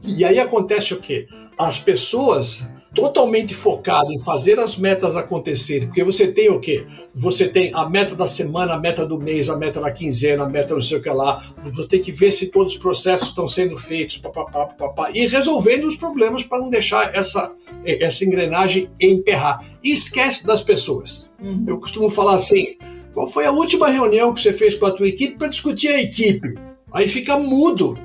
[0.03, 1.27] E aí acontece o quê?
[1.55, 6.85] As pessoas totalmente focadas em fazer as metas acontecerem, porque você tem o quê?
[7.13, 10.49] Você tem a meta da semana, a meta do mês, a meta da quinzena, a
[10.49, 11.53] meta não sei o que lá.
[11.61, 15.85] Você tem que ver se todos os processos estão sendo feitos, papapá, papapá, e resolvendo
[15.85, 17.51] os problemas para não deixar essa,
[17.85, 19.65] essa engrenagem emperrar.
[19.83, 21.29] E esquece das pessoas.
[21.41, 21.65] Uhum.
[21.67, 22.77] Eu costumo falar assim:
[23.13, 26.01] qual foi a última reunião que você fez com a tua equipe para discutir a
[26.01, 26.55] equipe?
[26.93, 27.97] Aí fica mudo.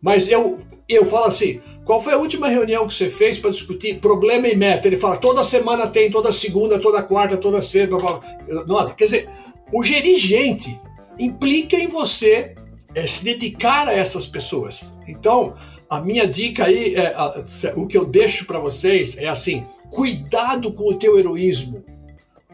[0.00, 0.58] Mas eu,
[0.88, 4.54] eu falo assim: qual foi a última reunião que você fez para discutir problema e
[4.54, 4.86] meta?
[4.86, 7.96] Ele fala: toda semana tem, toda segunda, toda quarta, toda sexta.
[7.96, 8.64] blá, blá.
[8.66, 8.92] Nota.
[8.92, 9.30] Quer dizer,
[9.72, 10.78] o gerigente
[11.18, 12.54] implica em você
[12.94, 14.98] é, se dedicar a essas pessoas.
[15.08, 15.54] Então,
[15.88, 17.42] a minha dica aí, é, a-
[17.74, 21.82] o que eu deixo para vocês é assim: cuidado com o teu heroísmo.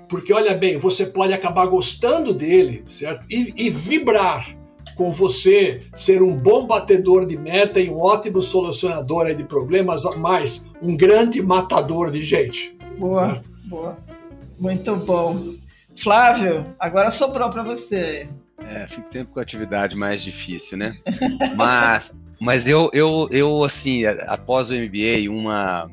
[0.08, 3.24] Porque olha bem, você pode acabar gostando dele, certo?
[3.28, 4.56] E, e vibrar
[4.94, 10.64] com você ser um bom batedor de meta e um ótimo solucionador de problemas, mas
[10.80, 12.76] um grande matador de gente.
[12.98, 13.50] Boa, Certo.
[13.64, 13.98] boa.
[14.58, 15.54] Muito bom.
[15.96, 18.28] Flávio, agora sobrou para você.
[18.66, 20.96] É, fico sempre com a atividade mais difícil, né?
[21.54, 25.90] Mas, mas eu, eu, eu, assim, após o MBA, uma,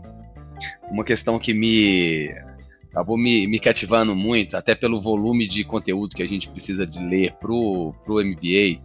[0.89, 2.33] uma questão que me
[2.91, 6.99] acabou me, me cativando muito, até pelo volume de conteúdo que a gente precisa de
[6.99, 8.81] ler pro, pro MBA,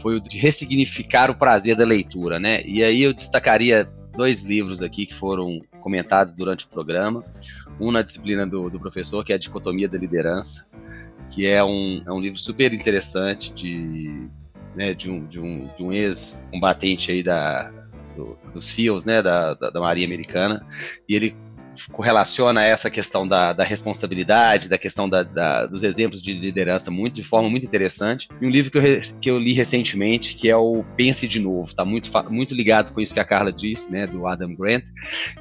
[0.00, 2.62] foi o de ressignificar o prazer da leitura, né?
[2.66, 7.24] E aí eu destacaria dois livros aqui que foram comentados durante o programa.
[7.80, 10.68] Um na disciplina do, do professor, que é a Dicotomia da Liderança,
[11.30, 14.28] que é um, é um livro super interessante de,
[14.74, 17.72] né, de um, de um, de um ex-combatente aí da,
[18.16, 20.66] do, do SEALs, né, da, da, da Marinha Americana,
[21.08, 21.36] e ele
[21.90, 27.14] correlaciona essa questão da, da responsabilidade, da questão da, da, dos exemplos de liderança muito,
[27.14, 28.28] de forma muito interessante.
[28.40, 31.68] E um livro que eu, que eu li recentemente, que é o Pense de Novo,
[31.68, 34.84] está muito, muito ligado com isso que a Carla disse, né, do Adam Grant,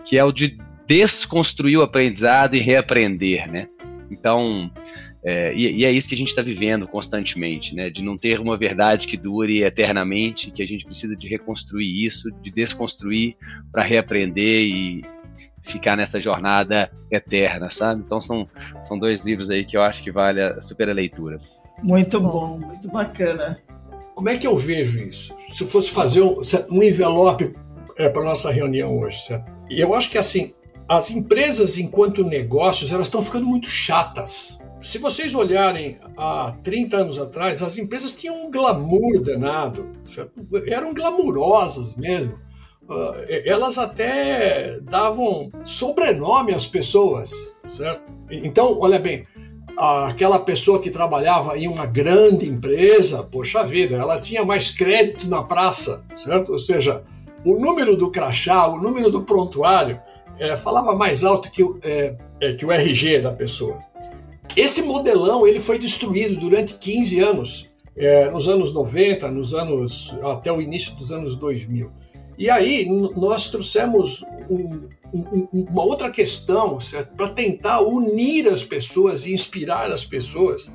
[0.06, 0.58] que é o de
[0.88, 3.68] desconstruir o aprendizado e reaprender, né?
[4.12, 4.72] Então,
[5.24, 7.90] é, e, e é isso que a gente está vivendo constantemente, né?
[7.90, 12.30] De não ter uma verdade que dure eternamente, que a gente precisa de reconstruir isso,
[12.42, 13.36] de desconstruir
[13.72, 15.06] para reaprender e
[15.64, 18.02] ficar nessa jornada eterna, sabe?
[18.06, 18.48] Então são,
[18.84, 21.40] são dois livros aí que eu acho que vale a super a leitura.
[21.82, 23.60] Muito bom, muito bacana.
[24.14, 25.34] Como é que eu vejo isso?
[25.54, 26.40] Se eu fosse fazer um,
[26.70, 27.56] um envelope
[27.98, 29.52] é, para nossa reunião hoje, certo?
[29.70, 30.54] E eu acho que assim,
[30.88, 37.18] as empresas enquanto negócios, elas estão ficando muito chatas, se vocês olharem há 30 anos
[37.18, 40.46] atrás, as empresas tinham um glamour danado, certo?
[40.68, 42.38] eram glamurosas mesmo.
[42.90, 43.16] Uh,
[43.46, 48.12] elas até davam sobrenome às pessoas, certo?
[48.30, 49.26] Então, olha bem,
[49.78, 55.44] aquela pessoa que trabalhava em uma grande empresa, poxa vida, ela tinha mais crédito na
[55.44, 56.52] praça, certo?
[56.54, 57.04] Ou seja,
[57.46, 60.00] o número do crachá, o número do prontuário,
[60.40, 63.80] é, falava mais alto que, é, é, que o RG da pessoa.
[64.56, 70.52] Esse modelão ele foi destruído durante 15 anos, é, nos anos 90, nos anos até
[70.52, 71.92] o início dos anos 2000.
[72.44, 72.86] E aí
[73.16, 76.78] nós trouxemos um, um, uma outra questão
[77.16, 80.70] para tentar unir as pessoas e inspirar as pessoas,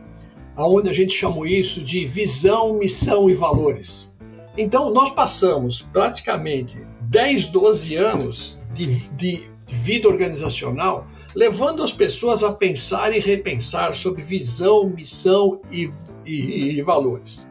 [0.57, 4.11] aonde a gente chamou isso de visão, missão e valores.
[4.57, 12.51] Então nós passamos praticamente 10, 12 anos de, de vida organizacional levando as pessoas a
[12.51, 15.91] pensar e repensar sobre visão, missão e,
[16.25, 17.48] e, e valores.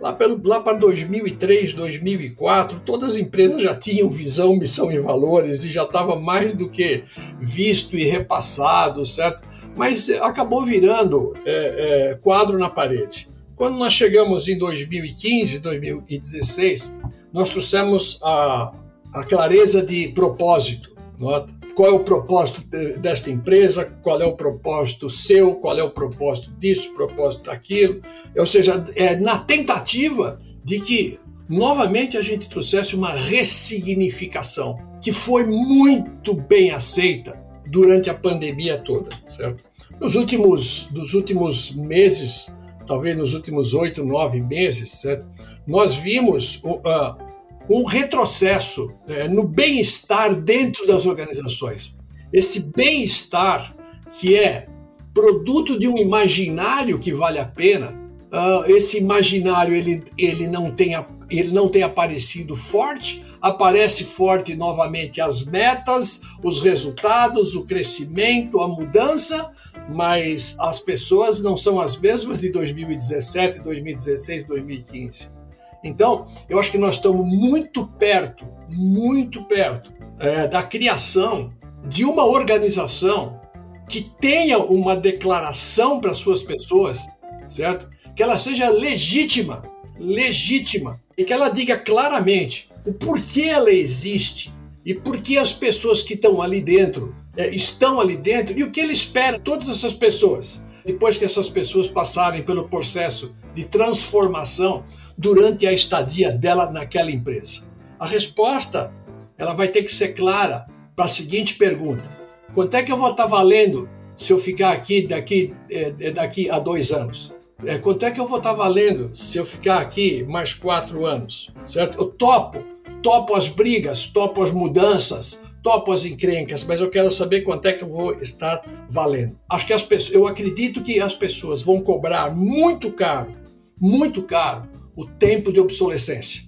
[0.00, 5.64] Lá, pelo, lá para 2003, 2004, todas as empresas já tinham visão, missão e valores
[5.64, 7.02] e já estava mais do que
[7.40, 9.42] visto e repassado, certo?
[9.76, 13.28] Mas acabou virando é, é, quadro na parede.
[13.56, 16.94] Quando nós chegamos em 2015, 2016,
[17.32, 18.72] nós trouxemos a,
[19.12, 20.96] a clareza de propósito.
[21.18, 21.57] Nota?
[21.78, 22.64] Qual é o propósito
[22.98, 28.02] desta empresa, qual é o propósito seu, qual é o propósito disso, propósito daquilo.
[28.36, 35.46] Ou seja, é na tentativa de que novamente a gente trouxesse uma ressignificação que foi
[35.46, 39.62] muito bem aceita durante a pandemia toda, certo?
[40.00, 42.52] Nos últimos, nos últimos meses,
[42.88, 45.24] talvez nos últimos oito, nove meses, certo?
[45.64, 47.27] Nós vimos uh,
[47.68, 51.94] um retrocesso é, no bem-estar dentro das organizações.
[52.32, 53.76] Esse bem-estar
[54.12, 54.66] que é
[55.12, 57.90] produto de um imaginário que vale a pena,
[58.32, 60.94] uh, esse imaginário ele, ele, não tem,
[61.28, 68.68] ele não tem aparecido forte, aparece forte novamente as metas, os resultados, o crescimento, a
[68.68, 69.50] mudança,
[69.88, 75.37] mas as pessoas não são as mesmas de 2017, 2016, 2015.
[75.82, 81.52] Então, eu acho que nós estamos muito perto, muito perto é, da criação
[81.86, 83.40] de uma organização
[83.88, 87.06] que tenha uma declaração para suas pessoas,
[87.48, 87.88] certo?
[88.14, 89.62] Que ela seja legítima,
[89.98, 94.52] legítima, e que ela diga claramente o porquê ela existe
[94.84, 98.70] e por que as pessoas que estão ali dentro é, estão ali dentro e o
[98.70, 104.84] que ele espera todas essas pessoas depois que essas pessoas passarem pelo processo de transformação
[105.18, 107.66] durante a estadia dela naquela empresa?
[107.98, 108.94] A resposta
[109.36, 112.08] ela vai ter que ser clara para a seguinte pergunta:
[112.54, 116.58] quanto é que eu vou estar valendo se eu ficar aqui daqui, é, daqui a
[116.58, 117.34] dois anos?
[117.64, 121.50] É, quanto é que eu vou estar valendo se eu ficar aqui mais quatro anos?
[121.66, 121.98] Certo?
[121.98, 122.62] Eu topo,
[123.02, 127.72] topo as brigas, topo as mudanças, topo as encrencas, mas eu quero saber quanto é
[127.72, 129.36] que eu vou estar valendo.
[129.50, 133.34] Acho que as pessoas, eu acredito que as pessoas vão cobrar muito caro,
[133.80, 136.42] muito caro o tempo de obsolescência,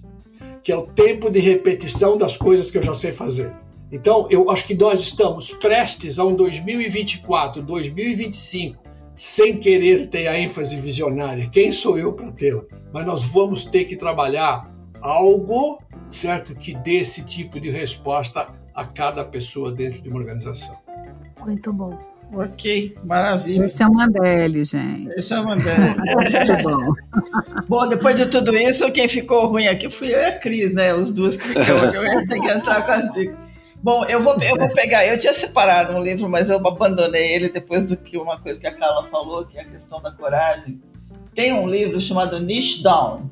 [0.61, 3.55] que é o tempo de repetição das coisas que eu já sei fazer.
[3.89, 8.83] Então, eu acho que nós estamos prestes a um 2024, 2025,
[9.15, 11.47] sem querer ter a ênfase visionária.
[11.49, 12.63] Quem sou eu para tê-la?
[12.91, 14.69] Mas nós vamos ter que trabalhar
[15.01, 20.77] algo, certo, que dê esse tipo de resposta a cada pessoa dentro de uma organização.
[21.45, 21.97] Muito bom.
[22.33, 23.65] Ok, maravilha.
[23.65, 25.09] Esse é o Mandela, gente.
[25.17, 25.95] Esse é o Mandela.
[25.99, 26.93] Muito bom.
[27.67, 30.93] bom, depois de tudo isso, quem ficou ruim aqui fui eu e a Cris, né?
[30.93, 33.35] Os duas que eu ia ter que entrar com as dicas.
[33.83, 37.49] Bom, eu vou, eu vou pegar, eu tinha separado um livro, mas eu abandonei ele
[37.49, 40.79] depois do que uma coisa que a Carla falou, que é a questão da coragem.
[41.33, 43.29] Tem um livro chamado Niche Down,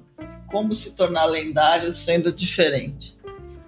[0.48, 3.19] Como se tornar lendário sendo diferente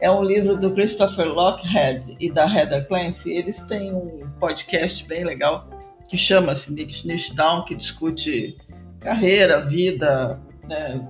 [0.01, 3.31] é um livro do Christopher Lockhead e da Heather Clancy.
[3.31, 5.69] Eles têm um podcast bem legal
[6.09, 8.57] que chama-se Niche Down, que discute
[8.99, 11.07] carreira, vida, né,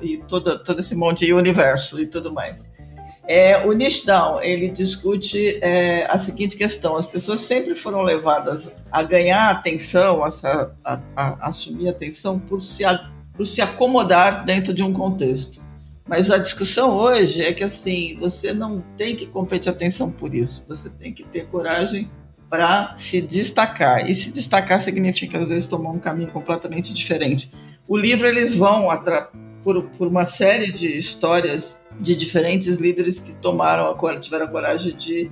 [0.00, 2.70] e todo, todo esse monte de universo e tudo mais.
[3.26, 8.72] É, o Niche Down, ele discute é, a seguinte questão, as pessoas sempre foram levadas
[8.90, 10.30] a ganhar atenção, a,
[10.84, 12.84] a, a assumir atenção por se,
[13.34, 15.69] por se acomodar dentro de um contexto.
[16.10, 20.66] Mas a discussão hoje é que assim, você não tem que competir atenção por isso.
[20.66, 22.10] Você tem que ter coragem
[22.48, 24.10] para se destacar.
[24.10, 27.52] E se destacar significa às vezes tomar um caminho completamente diferente.
[27.86, 28.88] O livro eles vão
[29.62, 34.96] por, por uma série de histórias de diferentes líderes que tomaram a, tiveram a coragem
[34.96, 35.30] de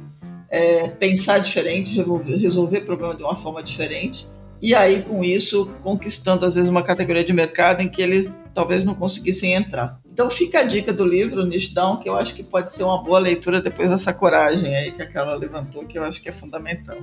[0.49, 4.29] é, pensar diferente, resolver, resolver problema de uma forma diferente
[4.63, 8.85] e aí com isso conquistando às vezes uma categoria de mercado em que eles talvez
[8.85, 10.01] não conseguissem entrar.
[10.19, 13.21] Então fica a dica do livro Down, que eu acho que pode ser uma boa
[13.21, 16.97] leitura depois dessa coragem aí que aquela levantou, que eu acho que é fundamental.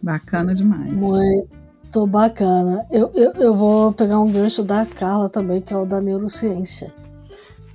[0.00, 0.92] Bacana demais.
[0.92, 2.86] Muito bacana.
[2.92, 6.94] Eu, eu, eu vou pegar um gancho da Carla também, que é o da neurociência.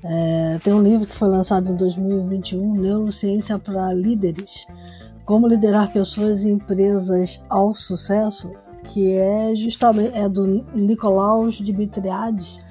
[0.02, 4.66] É, tem um livro que foi lançado em 2021, Neurociência para Líderes,
[5.26, 8.50] como liderar pessoas e empresas ao sucesso,
[8.86, 12.62] que é justamente é do Nicolaus Dimitriades.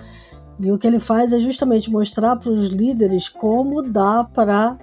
[0.59, 4.77] E o que ele faz é justamente mostrar para os líderes como dá para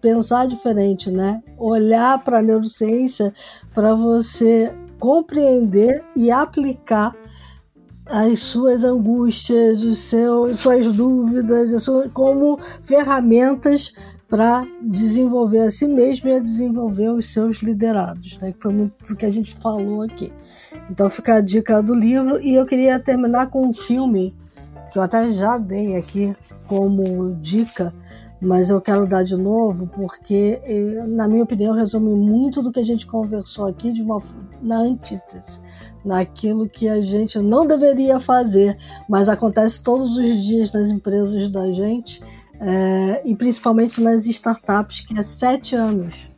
[0.00, 1.42] pensar diferente, né?
[1.56, 3.32] Olhar para a neurociência
[3.72, 7.16] para você compreender e aplicar
[8.04, 13.92] as suas angústias, os seus, suas dúvidas, como ferramentas
[14.28, 18.52] para desenvolver a si mesmo e a desenvolver os seus liderados, né?
[18.52, 20.32] que foi muito do que a gente falou aqui.
[20.90, 24.34] Então fica a dica do livro e eu queria terminar com um filme
[24.92, 26.36] que eu até já dei aqui
[26.68, 27.94] como dica,
[28.40, 32.80] mas eu quero dar de novo porque, eh, na minha opinião, resume muito do que
[32.80, 34.20] a gente conversou aqui de uma,
[34.60, 35.60] na antítese,
[36.04, 38.76] naquilo que a gente não deveria fazer,
[39.08, 42.22] mas acontece todos os dias nas empresas da gente
[42.60, 46.30] é, e principalmente nas startups, que é Sete Anos.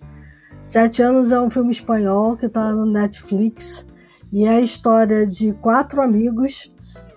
[0.63, 3.87] Sete Anos é um filme espanhol que está no Netflix
[4.33, 6.74] e é a história de quatro amigos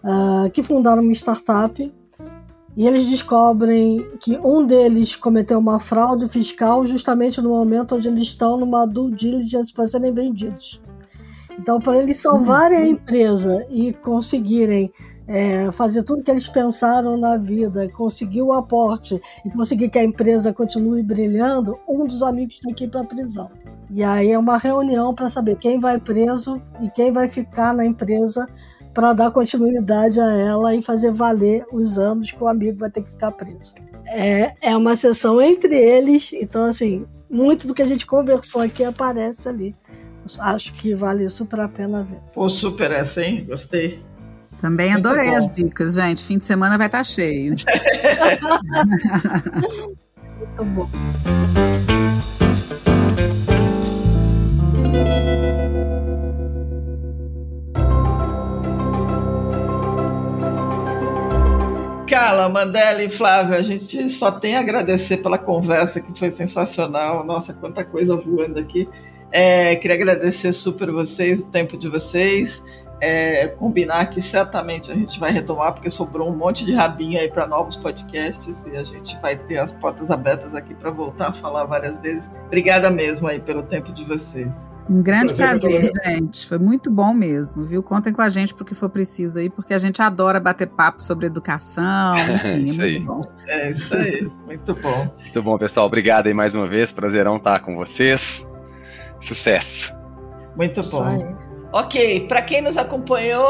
[0.07, 1.93] uh, que fundaram uma startup
[2.75, 8.21] e eles descobrem que um deles cometeu uma fraude fiscal justamente no momento onde eles
[8.21, 10.81] estão numa due diligence para serem vendidos.
[11.59, 12.87] Então, para eles salvarem a uhum.
[12.89, 14.91] empresa e conseguirem
[15.27, 20.03] é, fazer tudo que eles pensaram na vida, conseguir o aporte e conseguir que a
[20.03, 23.49] empresa continue brilhando, um dos amigos tem que ir para a prisão.
[23.89, 27.85] E aí é uma reunião para saber quem vai preso e quem vai ficar na
[27.85, 28.47] empresa
[28.97, 33.03] para dar continuidade a ela e fazer valer os anos que o amigo vai ter
[33.03, 33.75] que ficar preso.
[34.07, 38.83] É, é uma sessão entre eles, então, assim, muito do que a gente conversou aqui
[38.83, 39.75] aparece ali.
[40.39, 42.17] Acho que vale super a pena ver.
[42.33, 43.45] Pô, super essa, hein?
[43.47, 44.03] Gostei.
[44.59, 45.37] Também Muito adorei bom.
[45.37, 46.25] as dicas, gente.
[46.25, 47.55] Fim de semana vai estar tá cheio.
[50.39, 50.89] Muito bom.
[62.49, 67.25] Mandela e Flávio, a gente só tem a agradecer pela conversa que foi sensacional.
[67.25, 68.87] Nossa, quanta coisa voando aqui.
[69.31, 72.63] É, queria agradecer super vocês, o tempo de vocês.
[72.99, 77.29] É, combinar que certamente a gente vai retomar, porque sobrou um monte de rabinho aí
[77.29, 81.33] para novos podcasts e a gente vai ter as portas abertas aqui para voltar a
[81.33, 82.27] falar várias vezes.
[82.47, 84.69] Obrigada mesmo aí pelo tempo de vocês.
[84.89, 86.47] Um grande prazer, prazer gente.
[86.47, 87.83] Foi muito bom mesmo, viu?
[87.83, 91.27] Contem com a gente porque for preciso aí, porque a gente adora bater papo sobre
[91.27, 92.99] educação, enfim, isso é aí.
[92.99, 93.21] bom.
[93.47, 95.13] É isso aí, muito bom.
[95.19, 95.85] Muito bom, pessoal.
[95.85, 96.91] Obrigado aí mais uma vez.
[96.91, 98.49] Prazerão estar com vocês.
[99.19, 99.93] Sucesso.
[100.55, 101.46] Muito bom.
[101.71, 103.45] Ok, para quem nos acompanhou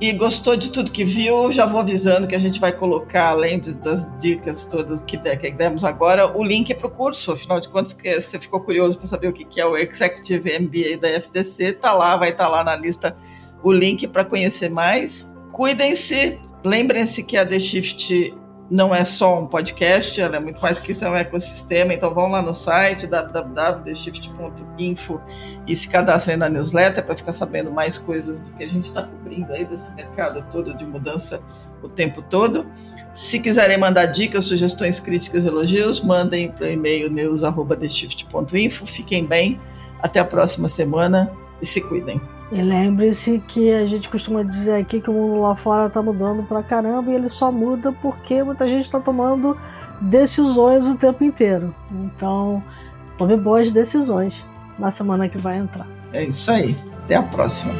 [0.00, 3.60] e gostou de tudo que viu, já vou avisando que a gente vai colocar, além
[3.60, 7.32] de, das dicas todas que, que demos agora, o link para o curso.
[7.32, 10.58] Afinal de contas, que você ficou curioso para saber o que, que é o Executive
[10.58, 13.16] MBA da FDC, tá lá, vai estar tá lá na lista
[13.62, 15.30] o link para conhecer mais.
[15.52, 18.34] Cuidem-se, lembrem-se que a The Shift
[18.72, 21.92] não é só um podcast, ela é muito mais que isso, é um ecossistema.
[21.92, 25.20] Então vão lá no site www.theshift.info
[25.66, 29.02] e se cadastrem na newsletter para ficar sabendo mais coisas do que a gente está
[29.02, 31.42] cobrindo aí desse mercado todo de mudança
[31.82, 32.64] o tempo todo.
[33.14, 38.86] Se quiserem mandar dicas, sugestões, críticas, elogios, mandem para o e-mail news@theshift.info.
[38.86, 39.60] Fiquem bem,
[40.00, 42.18] até a próxima semana e se cuidem.
[42.52, 46.42] E lembre-se que a gente costuma dizer aqui que o mundo lá fora está mudando
[46.42, 49.56] pra caramba e ele só muda porque muita gente está tomando
[50.02, 51.74] decisões o tempo inteiro.
[51.90, 52.62] Então,
[53.16, 54.46] tome boas decisões
[54.78, 55.86] na semana que vai entrar.
[56.12, 56.76] É isso aí.
[57.04, 57.72] Até a próxima.